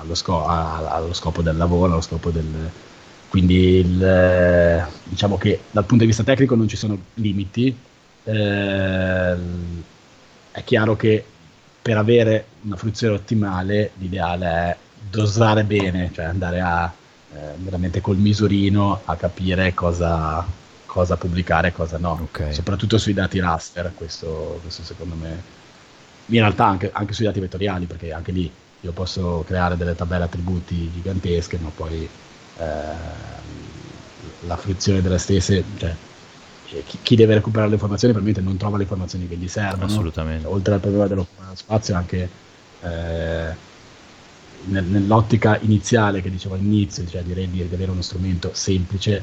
[0.00, 2.70] allo, sco- allo, scopo del lavoro, allo scopo del...
[3.28, 7.76] Quindi il, diciamo che dal punto di vista tecnico non ci sono limiti,
[8.24, 9.36] eh,
[10.50, 11.24] è chiaro che
[11.80, 14.76] per avere una fruizione ottimale l'ideale è
[15.10, 16.92] dosare bene, cioè andare a
[17.32, 20.44] eh, veramente col misurino a capire cosa,
[20.86, 22.52] cosa pubblicare e cosa no, okay.
[22.52, 25.42] soprattutto sui dati raster, questo, questo, secondo me,
[26.26, 28.50] in realtà anche, anche, sui dati vettoriali, perché anche lì
[28.80, 32.08] io posso creare delle tabelle attributi gigantesche, ma poi eh,
[32.58, 35.94] la fruizione delle stesse, cioè,
[36.66, 39.84] cioè, chi, deve recuperare le informazioni probabilmente non trova le informazioni che gli servono.
[39.84, 40.46] Assolutamente.
[40.46, 42.28] Oltre al problema dello spazio, anche
[42.82, 43.66] eh,
[44.64, 49.22] nel, nell'ottica iniziale che dicevo all'inizio, cioè direi di, di avere uno strumento semplice,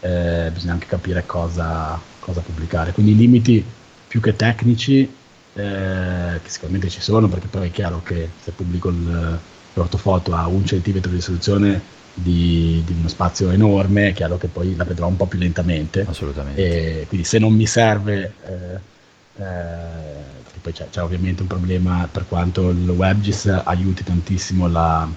[0.00, 2.92] eh, bisogna anche capire cosa, cosa, pubblicare.
[2.92, 3.64] Quindi i limiti
[4.08, 5.00] più che tecnici,
[5.54, 8.92] eh, che sicuramente ci sono, perché poi è chiaro che se pubblico
[9.74, 14.76] l'ortofoto a un centimetro di risoluzione di, di, uno spazio enorme, è chiaro che poi
[14.76, 16.04] la vedrò un po' più lentamente.
[16.06, 17.00] Assolutamente.
[17.00, 22.26] E quindi se non mi serve, eh, eh, poi c'è, c'è, ovviamente un problema per
[22.28, 25.08] quanto il WebGIS aiuti tantissimo la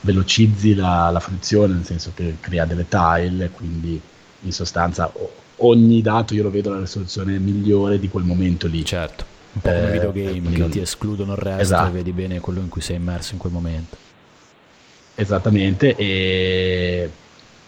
[0.00, 4.00] velocizzi la, la fruizione, nel senso che crea delle tile, quindi
[4.42, 5.10] in sostanza
[5.56, 8.84] ogni dato io lo vedo alla risoluzione migliore di quel momento lì.
[8.84, 10.70] Certo, un po' come eh, videogame che non...
[10.70, 11.88] ti escludono il resto esatto.
[11.88, 13.96] e vedi bene quello in cui sei immerso in quel momento.
[15.20, 17.10] Esattamente, e...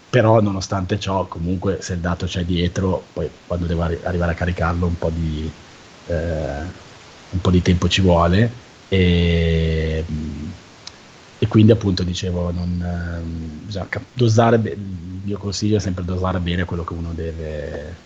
[0.09, 4.35] però nonostante ciò, comunque se il dato c'è dietro, poi quando devo arri- arrivare a
[4.37, 5.51] caricarlo un po' di,
[6.07, 6.61] eh,
[7.31, 8.53] un po' di tempo ci vuole
[8.89, 10.05] e,
[11.39, 13.21] e quindi appunto dicevo, non,
[13.65, 14.79] bisogna dosare, il
[15.25, 17.97] mio consiglio è sempre dosare bene quello che uno deve,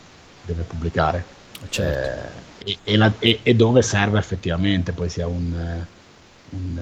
[0.46, 1.22] deve pubblicare.
[1.68, 2.38] Certo.
[2.64, 5.52] Eh, e, e, la, e, dove serve effettivamente poi sia un,
[6.50, 6.78] un,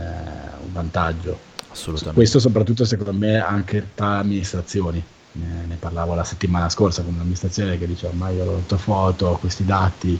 [0.64, 2.14] un vantaggio Assolutamente.
[2.14, 5.02] Questo soprattutto secondo me anche tra amministrazioni.
[5.34, 9.26] Ne, ne parlavo la settimana scorsa con un'amministrazione che diceva ma io ho fatto foto,
[9.28, 10.18] ho questi dati,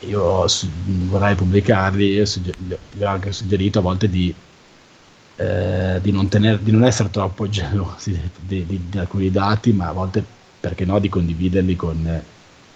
[0.00, 0.68] io su,
[1.08, 2.56] vorrei pubblicarli, io sugger-
[2.92, 4.32] gli ho anche suggerito a volte di,
[5.36, 9.92] eh, di, non, tener, di non, essere troppo gelosi di, di, alcuni dati, ma a
[9.92, 10.24] volte
[10.60, 12.22] perché no di condividerli con,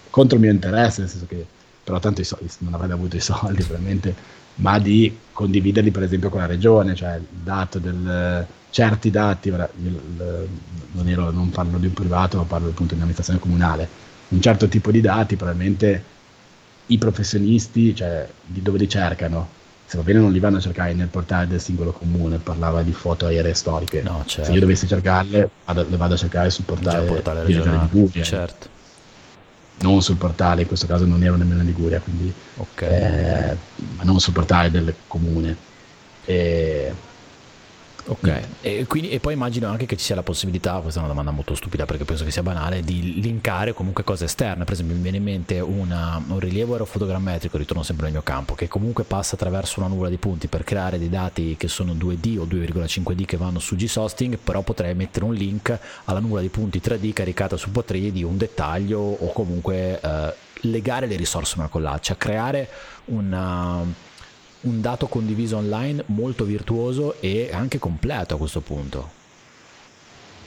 [0.09, 1.45] contro il mio interesse, nel senso che
[1.83, 4.13] però tanto soldi, non avrei avuto i soldi veramente
[4.61, 9.69] ma di condividerli per esempio con la regione, cioè il dato del, certi dati, ora,
[9.73, 13.87] non, ero, non, parlo di un privato, ma parlo appunto di un'amministrazione comunale,
[14.29, 16.03] un certo tipo di dati probabilmente
[16.87, 20.93] i professionisti, cioè di dove li cercano, se va bene non li vanno a cercare
[20.93, 24.45] nel portale del singolo comune, parlava di foto aeree storiche, no, certo.
[24.45, 28.23] se io dovessi cercarle vado, le vado a cercare sul portale, portale regionale, di Liguria.
[28.23, 28.79] Certo
[29.81, 32.89] non sul portale, in questo caso non ero nemmeno in Liguria, quindi, okay.
[32.89, 33.57] eh,
[33.95, 35.55] ma non sul portale del comune.
[36.25, 36.93] E,
[38.05, 41.11] Ok, e, quindi, e, poi immagino anche che ci sia la possibilità, questa è una
[41.11, 44.63] domanda molto stupida perché penso che sia banale, di linkare comunque cose esterne.
[44.63, 48.55] Per esempio, mi viene in mente una, un rilievo aerofotogrammetrico, ritorno sempre nel mio campo,
[48.55, 52.39] che comunque passa attraverso una nuvola di punti per creare dei dati che sono 2D
[52.39, 56.81] o 2,5D che vanno su GSosting, però potrei mettere un link alla nuvola di punti
[56.83, 61.81] 3D caricata su Potri di un dettaglio o comunque eh, legare le risorse una con
[61.81, 62.69] l'altra, cioè creare
[63.05, 64.09] una
[64.61, 69.19] un dato condiviso online molto virtuoso e anche completo a questo punto.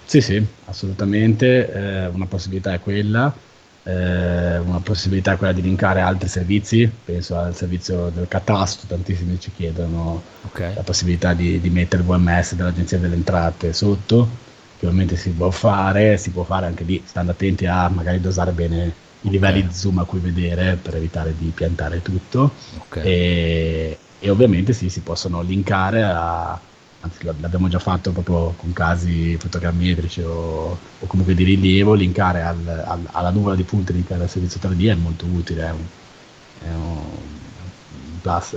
[0.04, 3.34] Sì, sì, assolutamente, eh, una possibilità è quella,
[3.82, 9.40] eh, una possibilità è quella di linkare altri servizi, penso al servizio del catasto, tantissimi
[9.40, 10.74] ci chiedono okay.
[10.74, 14.28] la possibilità di, di mettere il VMS dell'Agenzia delle Entrate sotto,
[14.78, 18.52] che ovviamente si può fare, si può fare anche lì, stando attenti a magari dosare
[18.52, 18.92] bene
[19.24, 22.52] i livelli zoom a cui vedere per evitare di piantare tutto.
[22.78, 23.04] Okay.
[23.04, 26.58] E, e ovviamente sì, si possono linkare a,
[27.00, 32.84] anzi l'abbiamo già fatto proprio con casi fotogrammetrici o, o comunque di rilievo, linkare al,
[32.86, 35.84] al, alla nuvola di punti, linkare al servizio 3D è molto utile, è un,
[36.60, 38.56] è un plus.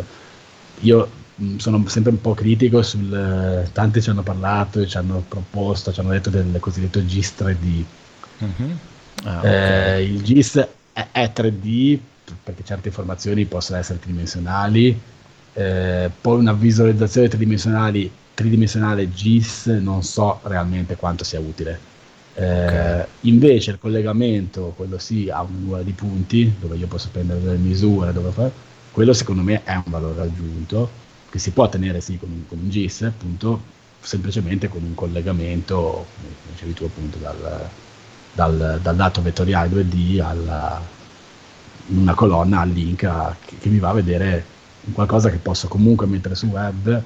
[0.82, 1.10] Io
[1.58, 6.10] sono sempre un po' critico sul tanti ci hanno parlato, ci hanno proposto, ci hanno
[6.10, 7.84] detto del cosiddetto GIS 3D.
[8.44, 8.72] Mm-hmm.
[9.24, 10.00] Ah, okay.
[10.00, 12.00] eh, il GIS è, è 3D
[12.44, 15.00] perché certe informazioni possono essere tridimensionali,
[15.54, 21.96] eh, poi una visualizzazione tridimensionale GIS non so realmente quanto sia utile.
[22.36, 23.06] Eh, okay.
[23.22, 27.58] Invece il collegamento, quello sì, ha un numero di punti dove io posso prendere delle
[27.58, 28.52] misure, dove fare,
[28.92, 30.90] quello secondo me è un valore aggiunto
[31.30, 33.62] che si può ottenere sì con un, con un GIS, appunto,
[34.00, 37.70] semplicemente con un collegamento, come dicevi tu appunto, dal,
[38.38, 40.80] dal, dal dato vettoriale 2D alla,
[41.88, 44.46] in una colonna al link a, che, che mi va a vedere
[44.94, 47.02] qualcosa che posso comunque mettere sul web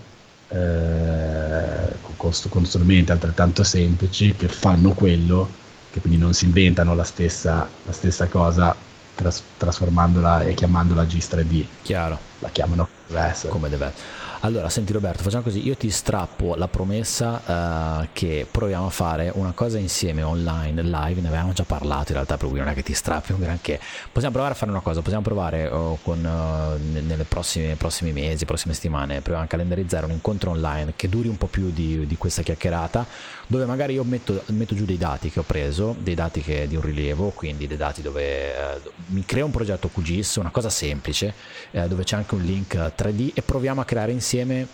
[0.49, 5.49] eh, con, con, strumenti altrettanto semplici che fanno quello,
[5.89, 8.75] che quindi non si inventano la stessa, la stessa cosa
[9.15, 11.65] tras- trasformandola e chiamandola G3D.
[11.81, 12.19] Chiaro.
[12.39, 13.51] La chiamano come deve essere.
[13.51, 14.03] Come deve essere.
[14.43, 19.31] Allora, senti Roberto, facciamo così, io ti strappo la promessa uh, che proviamo a fare
[19.35, 22.73] una cosa insieme online, live, ne avevamo già parlato in realtà, per cui non è
[22.73, 23.79] che ti strappi un granché.
[24.11, 28.45] Possiamo provare a fare una cosa, possiamo provare uh, con, uh, nelle prossime, prossimi mesi,
[28.45, 32.17] prossime settimane, proviamo a calendarizzare un incontro online che duri un po' più di, di
[32.17, 33.05] questa chiacchierata,
[33.51, 36.77] dove magari io metto, metto, giù dei dati che ho preso, dei dati che, di
[36.77, 41.33] un rilievo, quindi dei dati dove mi creo un progetto QGIS, una cosa semplice,
[41.69, 44.65] dove c'è anche un link 3D e proviamo a creare insieme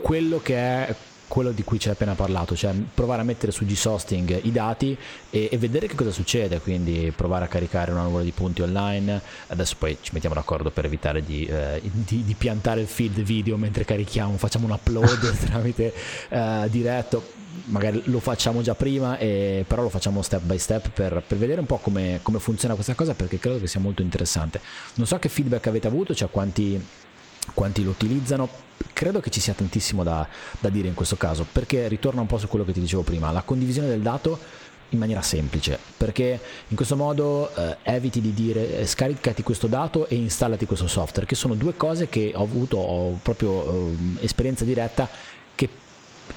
[0.00, 0.94] quello che è
[1.28, 4.96] quello di cui ci hai appena parlato, cioè provare a mettere su G-Sosting i dati
[5.30, 9.20] e, e, vedere che cosa succede, quindi provare a caricare una nuvola di punti online,
[9.48, 13.56] adesso poi ci mettiamo d'accordo per evitare di, eh, di, di piantare il feed video
[13.56, 15.92] mentre carichiamo, facciamo un upload tramite
[16.28, 21.22] eh, diretto, magari lo facciamo già prima, e, però lo facciamo step by step per,
[21.26, 24.60] per vedere un po' come, come funziona questa cosa perché credo che sia molto interessante.
[24.94, 26.80] Non so che feedback avete avuto, cioè quanti
[27.54, 28.48] quanti lo utilizzano.
[28.92, 30.26] Credo che ci sia tantissimo da,
[30.58, 33.30] da, dire in questo caso, perché ritorna un po' su quello che ti dicevo prima,
[33.30, 34.38] la condivisione del dato
[34.90, 40.06] in maniera semplice, perché in questo modo eh, eviti di dire eh, scaricati questo dato
[40.08, 44.64] e installati questo software, che sono due cose che ho avuto ho proprio eh, esperienza
[44.64, 45.08] diretta
[45.54, 45.68] che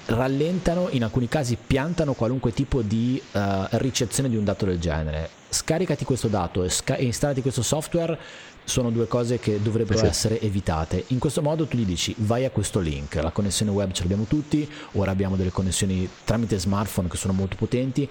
[0.05, 3.39] rallentano, in alcuni casi piantano qualunque tipo di uh,
[3.71, 5.29] ricezione di un dato del genere.
[5.49, 8.17] Scaricati questo dato e, sca- e installati questo software
[8.63, 10.05] sono due cose che dovrebbero sì.
[10.05, 11.05] essere evitate.
[11.07, 14.25] In questo modo tu gli dici vai a questo link, la connessione web ce l'abbiamo
[14.25, 18.07] tutti, ora abbiamo delle connessioni tramite smartphone che sono molto potenti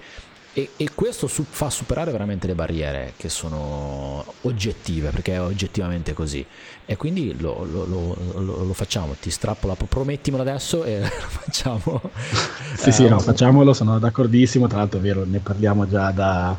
[0.53, 6.13] e, e questo su, fa superare veramente le barriere che sono oggettive, perché è oggettivamente
[6.13, 6.45] così.
[6.85, 12.01] E quindi lo, lo, lo, lo facciamo, ti strappo la promettimelo adesso e lo facciamo.
[12.75, 16.57] sì, sì, no, eh, facciamolo, sono d'accordissimo, tra l'altro è vero, ne parliamo già da,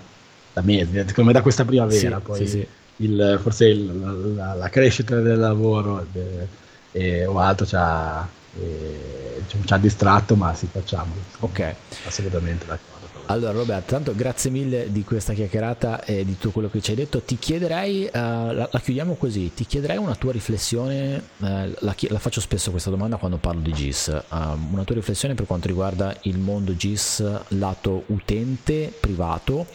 [0.53, 2.17] da mesi, come da questa primavera.
[2.17, 2.39] Sì, poi.
[2.39, 2.67] Sì, sì
[3.01, 6.47] il, forse il, la, la, crescita del lavoro de,
[6.93, 8.27] e, o altro ci ha,
[8.59, 11.21] e, ci ha, distratto, ma sì, facciamolo.
[11.41, 11.75] Ok.
[12.07, 12.90] Assolutamente d'accordo.
[13.31, 16.97] Allora Roberto, tanto grazie mille di questa chiacchierata e di tutto quello che ci hai
[16.97, 17.21] detto.
[17.21, 21.47] Ti chiederei, uh, la, la, chiudiamo così, ti chiederei una tua riflessione, uh,
[21.79, 24.35] la, la, faccio spesso questa domanda quando parlo di GIS, uh,
[24.73, 29.69] una tua riflessione per quanto riguarda il mondo GIS lato utente privato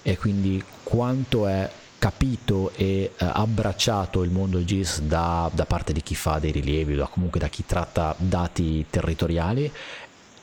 [0.00, 6.14] e quindi quanto è capito e abbracciato il mondo GIS da, da, parte di chi
[6.14, 9.70] fa dei rilievi, da, comunque da chi tratta dati territoriali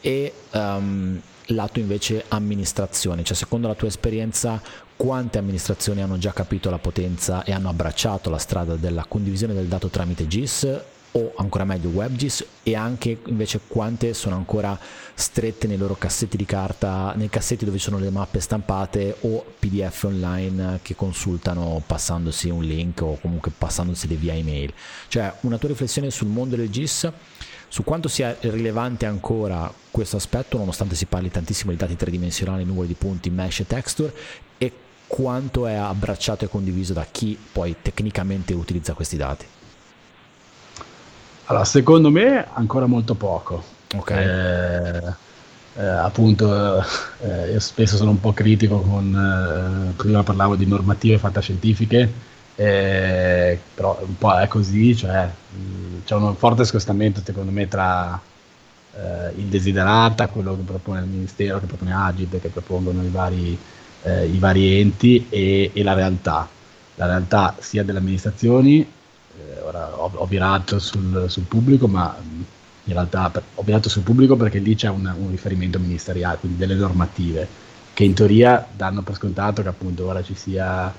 [0.02, 4.62] e um, lato invece amministrazione, cioè secondo la tua esperienza
[4.96, 9.68] quante amministrazioni hanno già capito la potenza e hanno abbracciato la strada della condivisione del
[9.68, 10.82] dato tramite GIS
[11.12, 14.78] o ancora meglio WebGIS e anche invece quante sono ancora
[15.14, 19.44] strette nei loro cassetti di carta, nei cassetti dove ci sono le mappe stampate o
[19.58, 24.74] PDF online che consultano passandosi un link o comunque passandoseli via email.
[25.08, 27.12] Cioè una tua riflessione sul mondo del GIS,
[27.70, 32.88] su quanto sia rilevante ancora questo aspetto nonostante si parli tantissimo di dati tridimensionali, nuvole
[32.88, 34.14] di punti, mesh e texture
[34.58, 34.72] e
[35.08, 39.46] quanto è abbracciato e condiviso da chi poi tecnicamente utilizza questi dati.
[41.46, 43.64] Allora, secondo me ancora molto poco.
[43.96, 44.12] Ok.
[44.12, 45.28] Eh,
[45.76, 46.84] eh, appunto,
[47.22, 52.12] eh, io spesso sono un po' critico con, eh, prima parlavo di normative fantascientifiche,
[52.60, 58.20] eh, però un po' è così, cioè mh, c'è un forte scostamento secondo me tra
[58.96, 63.58] eh, il desiderata, quello che propone il Ministero, che propone Agid, che propongono i vari,
[64.04, 66.48] i vari enti e, e la realtà.
[66.96, 68.86] La realtà sia delle amministrazioni
[69.40, 74.04] eh, ora ho, ho virato sul, sul, pubblico, ma in realtà per, ho virato sul
[74.04, 77.48] pubblico perché lì c'è un, un, riferimento ministeriale, quindi delle normative
[77.94, 80.94] che in teoria danno per scontato che appunto ora ci sia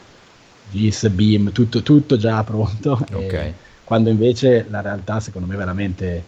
[0.71, 2.99] GIS, BIM, tutto, tutto già pronto.
[3.13, 3.55] Okay.
[3.85, 6.23] Quando invece la realtà secondo me veramente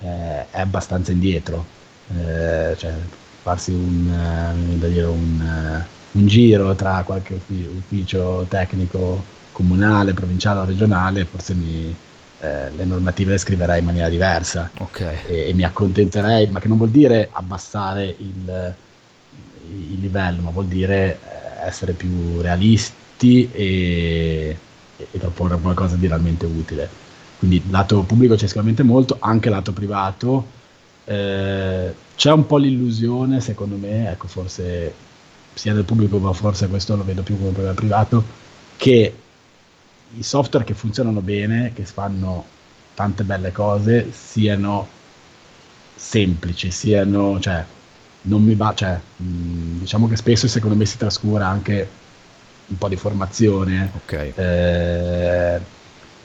[0.00, 1.64] eh, è abbastanza indietro.
[2.14, 2.92] Eh, cioè
[3.42, 9.22] farsi un, eh, dire, un, eh, un giro tra qualche ufficio tecnico
[9.52, 11.94] comunale, provinciale o regionale, forse mi,
[12.40, 15.16] eh, le normative le scriverei in maniera diversa okay.
[15.26, 18.74] e, e, mi accontenterei, ma che non vuol dire abbassare il,
[19.70, 24.56] il livello, ma vuol dire eh, essere più realisti e,
[24.96, 26.88] e proporre qualcosa di realmente utile.
[27.38, 30.46] Quindi lato pubblico c'è sicuramente molto, anche lato privato.
[31.04, 34.94] Eh, c'è un po' l'illusione, secondo me, ecco, forse
[35.54, 38.24] sia del pubblico, ma forse questo lo vedo più come problema privato,
[38.76, 39.14] che
[40.16, 42.44] i software che funzionano bene, che fanno
[42.94, 44.86] tante belle cose, siano
[45.94, 47.64] semplici, siano, cioè,
[48.22, 51.88] non mi va, cioè, mh, diciamo che spesso secondo me si trascura anche
[52.68, 53.90] un po' di formazione.
[53.94, 54.32] Ok.
[54.34, 55.60] Eh,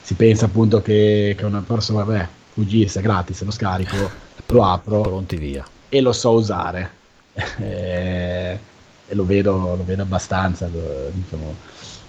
[0.02, 3.96] si pensa appunto che, che una persona, vabbè, QGIS è gratis, lo scarico,
[4.48, 5.66] lo apro Pronti via.
[5.90, 7.00] e lo so usare.
[7.60, 8.60] Eh,
[9.08, 10.68] e lo vedo, lo vedo abbastanza.
[10.68, 11.56] lo- diciamo,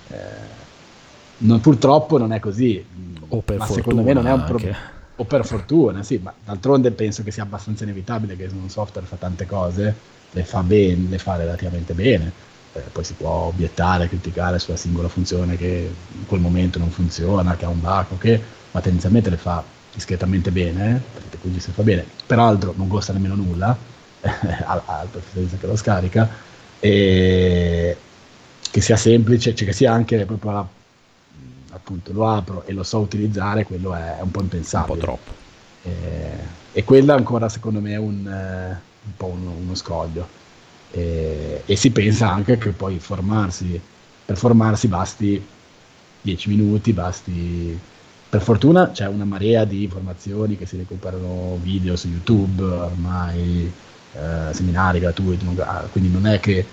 [0.09, 0.61] eh,
[1.39, 2.85] non- purtroppo non è così,
[3.29, 4.77] O per ma fortuna secondo me non è un problema.
[5.17, 9.17] O per fortuna, sì, ma d'altronde penso che sia abbastanza inevitabile che un software fa
[9.17, 9.95] tante cose,
[10.31, 12.33] le fa bene, le fa relativamente bene.
[12.75, 17.55] Eh, poi si può obiettare, criticare sulla singola funzione che in quel momento non funziona,
[17.57, 19.63] che ha un bug, o che, ma tendenzialmente le fa
[19.93, 22.07] discretamente bene, eh, perché quindi si fa bene.
[22.27, 23.77] Peraltro non costa nemmeno nulla
[24.21, 26.29] al, al professionista che lo scarica,
[26.79, 27.97] e
[28.71, 30.69] che sia semplice, cioè che sia anche proprio la-
[31.71, 34.95] appunto lo apro e lo so utilizzare, quello è un po' Un impensabile.
[34.99, 35.33] po' troppo.
[35.83, 36.39] Eh,
[36.73, 40.29] e quella ancora secondo me è un, eh, un po' uno, uno scoglio.
[40.95, 43.81] Eh, e si pensa anche che poi formarsi,
[44.25, 45.51] per formarsi basti
[46.21, 47.79] 10 minuti, basti...
[48.33, 53.71] Per fortuna c'è una marea di informazioni che si recuperano video su YouTube, ormai
[54.13, 55.45] eh, seminari gratuiti,
[55.91, 56.67] quindi non è che...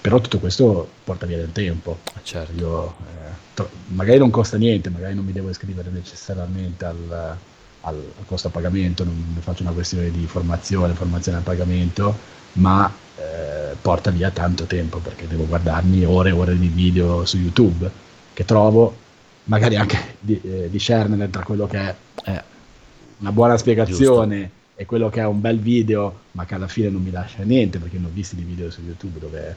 [0.00, 1.98] Però tutto questo porta via del tempo.
[2.22, 2.52] Certo.
[2.52, 7.38] Io, eh, tro- magari non costa niente, magari non mi devo iscrivere necessariamente al,
[7.80, 12.16] al- costo a pagamento, non faccio una questione di formazione, formazione a pagamento,
[12.56, 17.38] ma eh, porta via tanto tempo perché devo guardarmi ore e ore di video su
[17.38, 17.90] YouTube
[18.32, 18.94] che trovo
[19.44, 21.94] magari anche di, eh, discernere tra quello che è
[22.26, 22.42] Eh,
[23.18, 27.02] una buona spiegazione e quello che è un bel video, ma che alla fine non
[27.02, 29.48] mi lascia niente, perché ne ho visti di video su YouTube dove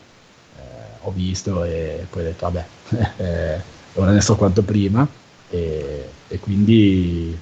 [0.58, 0.62] eh,
[1.02, 2.68] ho visto e poi ho detto, vabbè,
[3.18, 5.08] eh, ora ne so quanto prima,
[5.50, 7.38] e, e quindi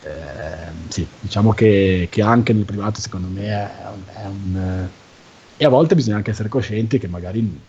[0.00, 4.96] ehm, sì, diciamo che, che anche nel privato secondo me è un, è un, eh,
[5.56, 7.66] e a volte bisogna anche essere coscienti che magari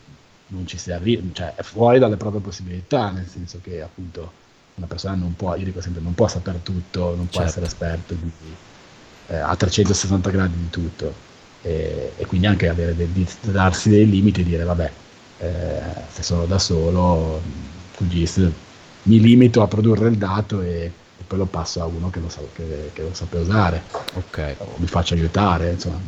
[0.47, 4.33] non ci si arriva, cioè è fuori dalle proprie possibilità, nel senso che appunto
[4.75, 7.49] una persona non può, io dico sempre, non può sapere tutto, non può Certo.
[7.49, 8.31] essere esperto di,
[9.27, 11.27] eh, a 360 gradi di tutto.
[11.61, 14.93] E, e quindi anche avere dei- di, darsi dei limiti e dire vabbè,
[15.37, 17.41] eh, se sono da solo,
[17.91, 18.37] QGIS,
[19.03, 20.91] mi limito a produrre il dato e
[21.29, 24.55] poi lo passo a uno che lo, sa, che, che lo sappia usare, ok.
[24.57, 26.01] o mi faccio aiutare, insomma.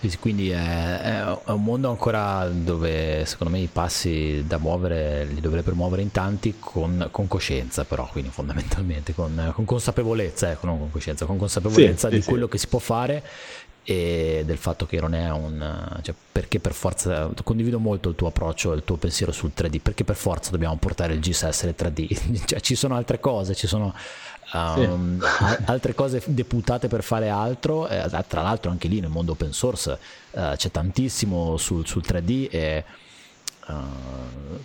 [0.00, 5.24] Sì, sì, quindi è, è- un mondo ancora dove secondo me i passi da muovere
[5.24, 10.66] li dovrebbero muovere in tanti con, con coscienza però, quindi fondamentalmente con, con consapevolezza, ecco,
[10.66, 13.24] non con coscienza, con consapevolezza Sì, di quello che si può fare
[13.90, 15.98] e del fatto che non è un...
[16.02, 20.04] cioè perché per forza, condivido molto il tuo approccio, il tuo pensiero sul 3D, perché
[20.04, 23.66] per forza dobbiamo portare il GSS e il 3D, cioè ci sono altre cose, ci
[23.66, 23.94] sono...
[24.52, 29.32] um, al- altre cose deputate per fare altro, eh, tra l'altro anche lì nel mondo
[29.32, 29.98] open source
[30.32, 32.84] eh, c'è tantissimo sul, sul 3D e
[33.68, 33.74] eh,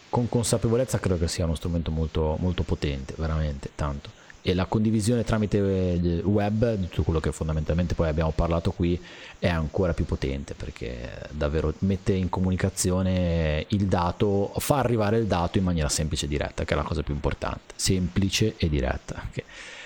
[0.10, 4.10] con consapevolezza credo che sia uno strumento molto, molto potente, veramente tanto.
[4.46, 9.02] E la condivisione tramite il web di tutto quello che fondamentalmente poi abbiamo parlato qui
[9.40, 15.60] è ancora più potente perché davvero mette in comunicazione il dato, fa arrivare il dato
[15.60, 19.46] in maniera semplice e diretta, che è la cosa più importante, semplice e diretta, che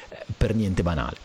[0.09, 1.17] è per niente banale.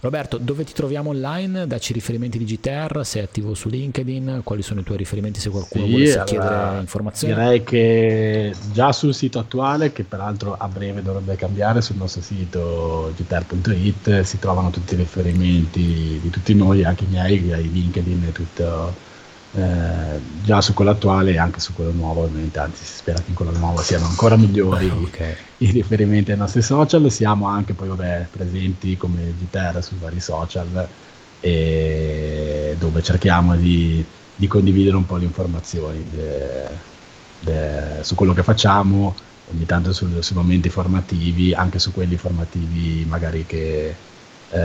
[0.00, 1.66] Roberto, dove ti troviamo online?
[1.66, 5.86] Dacci riferimenti di GTR, sei attivo su LinkedIn, quali sono i tuoi riferimenti se qualcuno
[5.86, 7.34] Sì, volesse allora, chiedere informazioni?
[7.34, 13.12] Direi che già sul sito attuale, che peraltro a breve dovrebbe cambiare, sul nostro sito
[13.16, 18.32] gter.it si trovano tutti i riferimenti di tutti noi, anche i miei, i LinkedIn e
[18.32, 19.06] tutto.
[19.50, 23.30] Eh, già su quello attuale e anche su quello nuovo, ovviamente, anzi si spera che
[23.30, 25.36] in quello nuovo siano ancora migliori Ok.
[25.58, 30.94] i riferimenti ai nostri social, siamo anche poi vabbè, presenti come GTR sui vari social
[31.40, 36.86] e dove cerchiamo di, di condividere un po' le informazioni de-
[37.38, 43.04] de- su quello che facciamo, ogni tanto sul- sui momenti formativi, anche su quelli formativi
[43.06, 44.02] magari che
[44.50, 44.58] eh,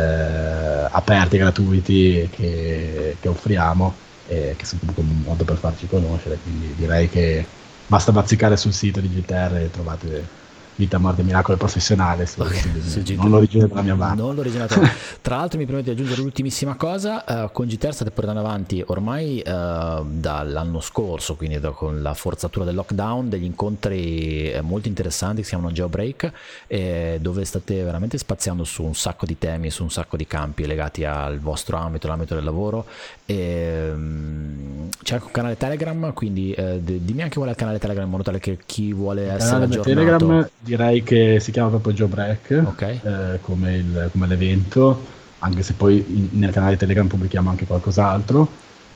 [0.89, 6.73] aperti, gratuiti che, che offriamo e che sono comunque un modo per farci conoscere, quindi
[6.75, 7.53] direi che
[7.85, 10.31] basta bazzicare sul sito di GTR e trovate
[10.75, 13.15] Vita, Morte Miracolo Professionale, su- Ok, su- su GTR.
[13.17, 14.23] non l'origine della mia banda.
[14.23, 14.89] Non l'originale tua.
[15.21, 19.39] Tra l'altro mi permette di aggiungere l'ultimissima cosa, eh, con GTR state portando avanti ormai
[19.39, 25.37] eh, dall'anno scorso, quindi da- con la forzatura del lockdown, degli incontri eh, molto interessanti
[25.37, 26.31] che si chiamano Geobreak,
[26.67, 30.65] eh, dove state veramente spaziando su un sacco di temi, su un sacco di campi
[30.65, 32.85] legati al vostro ambito, l'ambito del lavoro.
[33.25, 37.79] E, mm, c'è anche un canale Telegram, quindi eh, dimmi anche qual è il canale
[37.79, 39.81] Telegram in modo tale che chi vuole Il essere aggiornato...
[39.83, 42.81] Telegram direi che si chiama proprio Geobreak Ok.
[42.81, 48.49] eh, come, il- come l'evento anche se poi in, nel canale Telegram pubblichiamo anche qualcos'altro.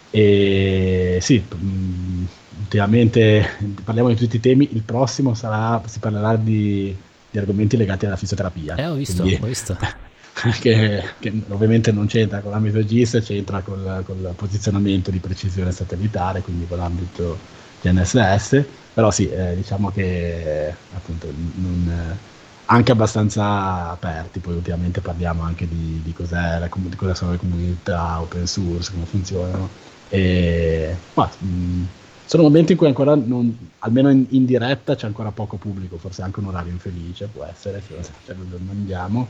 [0.10, 2.26] E sì, mh, mm,
[2.60, 6.96] ultimamente parliamo di tutti i temi, il prossimo sarà, si parlerà di,
[7.30, 8.76] di argomenti legati alla fisioterapia.
[8.76, 9.78] Eh, ho visto, quindi, ho visto.
[10.38, 16.42] Che, che, ovviamente non c'entra con l'ambito GIS, c'entra col, col posizionamento di precisione satellitare,
[16.42, 17.40] quindi con l'ambito
[17.82, 18.64] GNSS,
[18.94, 22.18] però sì, eh, diciamo che appunto non,
[22.66, 27.38] anche abbastanza aperti, poi ultimamente parliamo anche di, di, cos'è la, di cosa sono le
[27.38, 29.70] comunità open source, come funzionano,
[30.10, 31.84] e, ma, mh,
[32.26, 36.24] sono momenti in cui ancora, non, almeno in, in, diretta, c'è ancora poco pubblico, forse
[36.24, 39.28] anche un orario infelice, può essere, se lo mandiamo.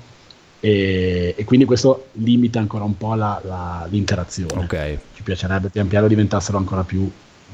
[0.59, 4.63] E, e, quindi questo limita ancora un po' la, la, l'interazione.
[4.63, 4.97] Okay.
[5.13, 7.07] Ci piacerebbe pian piano diventassero ancora più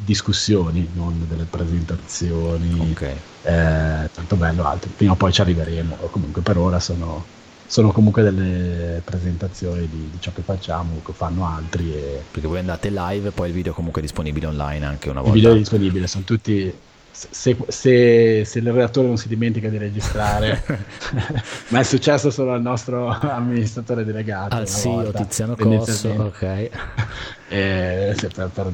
[0.03, 2.91] discussioni, non delle presentazioni.
[2.91, 3.15] Okay.
[3.43, 4.89] Eh, tanto bello altro.
[4.95, 5.95] Prima o poi ci arriveremo.
[6.11, 11.47] Comunque per ora sono sono comunque delle presentazioni di, di, ciò che facciamo, che fanno
[11.47, 11.91] altri.
[11.93, 12.21] E...
[12.29, 15.35] Perché voi andate live e poi il video è comunque disponibile online anche una volta.
[15.35, 16.73] Il video è disponibile, sono tutti...
[17.15, 20.63] Se, se, se il redattore non si dimentica di registrare,
[21.69, 24.55] ma è successo solo al nostro amministratore delegato.
[24.55, 26.69] Al CEO volta, Tiziano Cosso, ok.
[27.53, 28.71] E, per, per,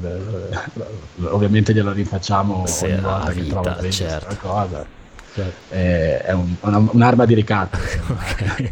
[1.23, 4.37] ovviamente glielo rifacciamo sì, ogni volta che trova certo.
[4.39, 4.85] qualcosa.
[5.33, 5.73] Certo.
[5.73, 7.77] è un, una, un'arma di ricatto.
[8.07, 8.71] okay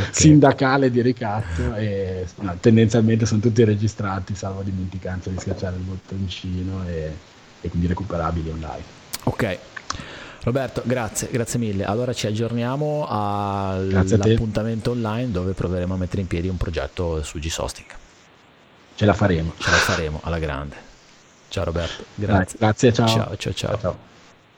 [0.00, 0.08] okay.
[0.10, 6.86] sindacale di ricatto e no, tendenzialmente sono tutti registrati salvo dimenticanza di schiacciare il bottoncino
[6.86, 7.12] e,
[7.60, 8.84] e quindi recuperabili online.
[9.24, 9.58] Ok.
[10.42, 11.84] Roberto, grazie, grazie mille.
[11.84, 17.86] Allora ci aggiorniamo all'appuntamento online dove proveremo a mettere in piedi un progetto su G-Sosting.
[18.94, 19.52] Ce la faremo.
[19.58, 20.88] Ce la faremo alla grande.
[21.48, 22.58] Ciao Roberto, grazie.
[22.58, 23.06] Dai, grazie, ciao.
[23.06, 23.52] Ciao, ciao, ciao.
[23.52, 24.09] ciao, ciao.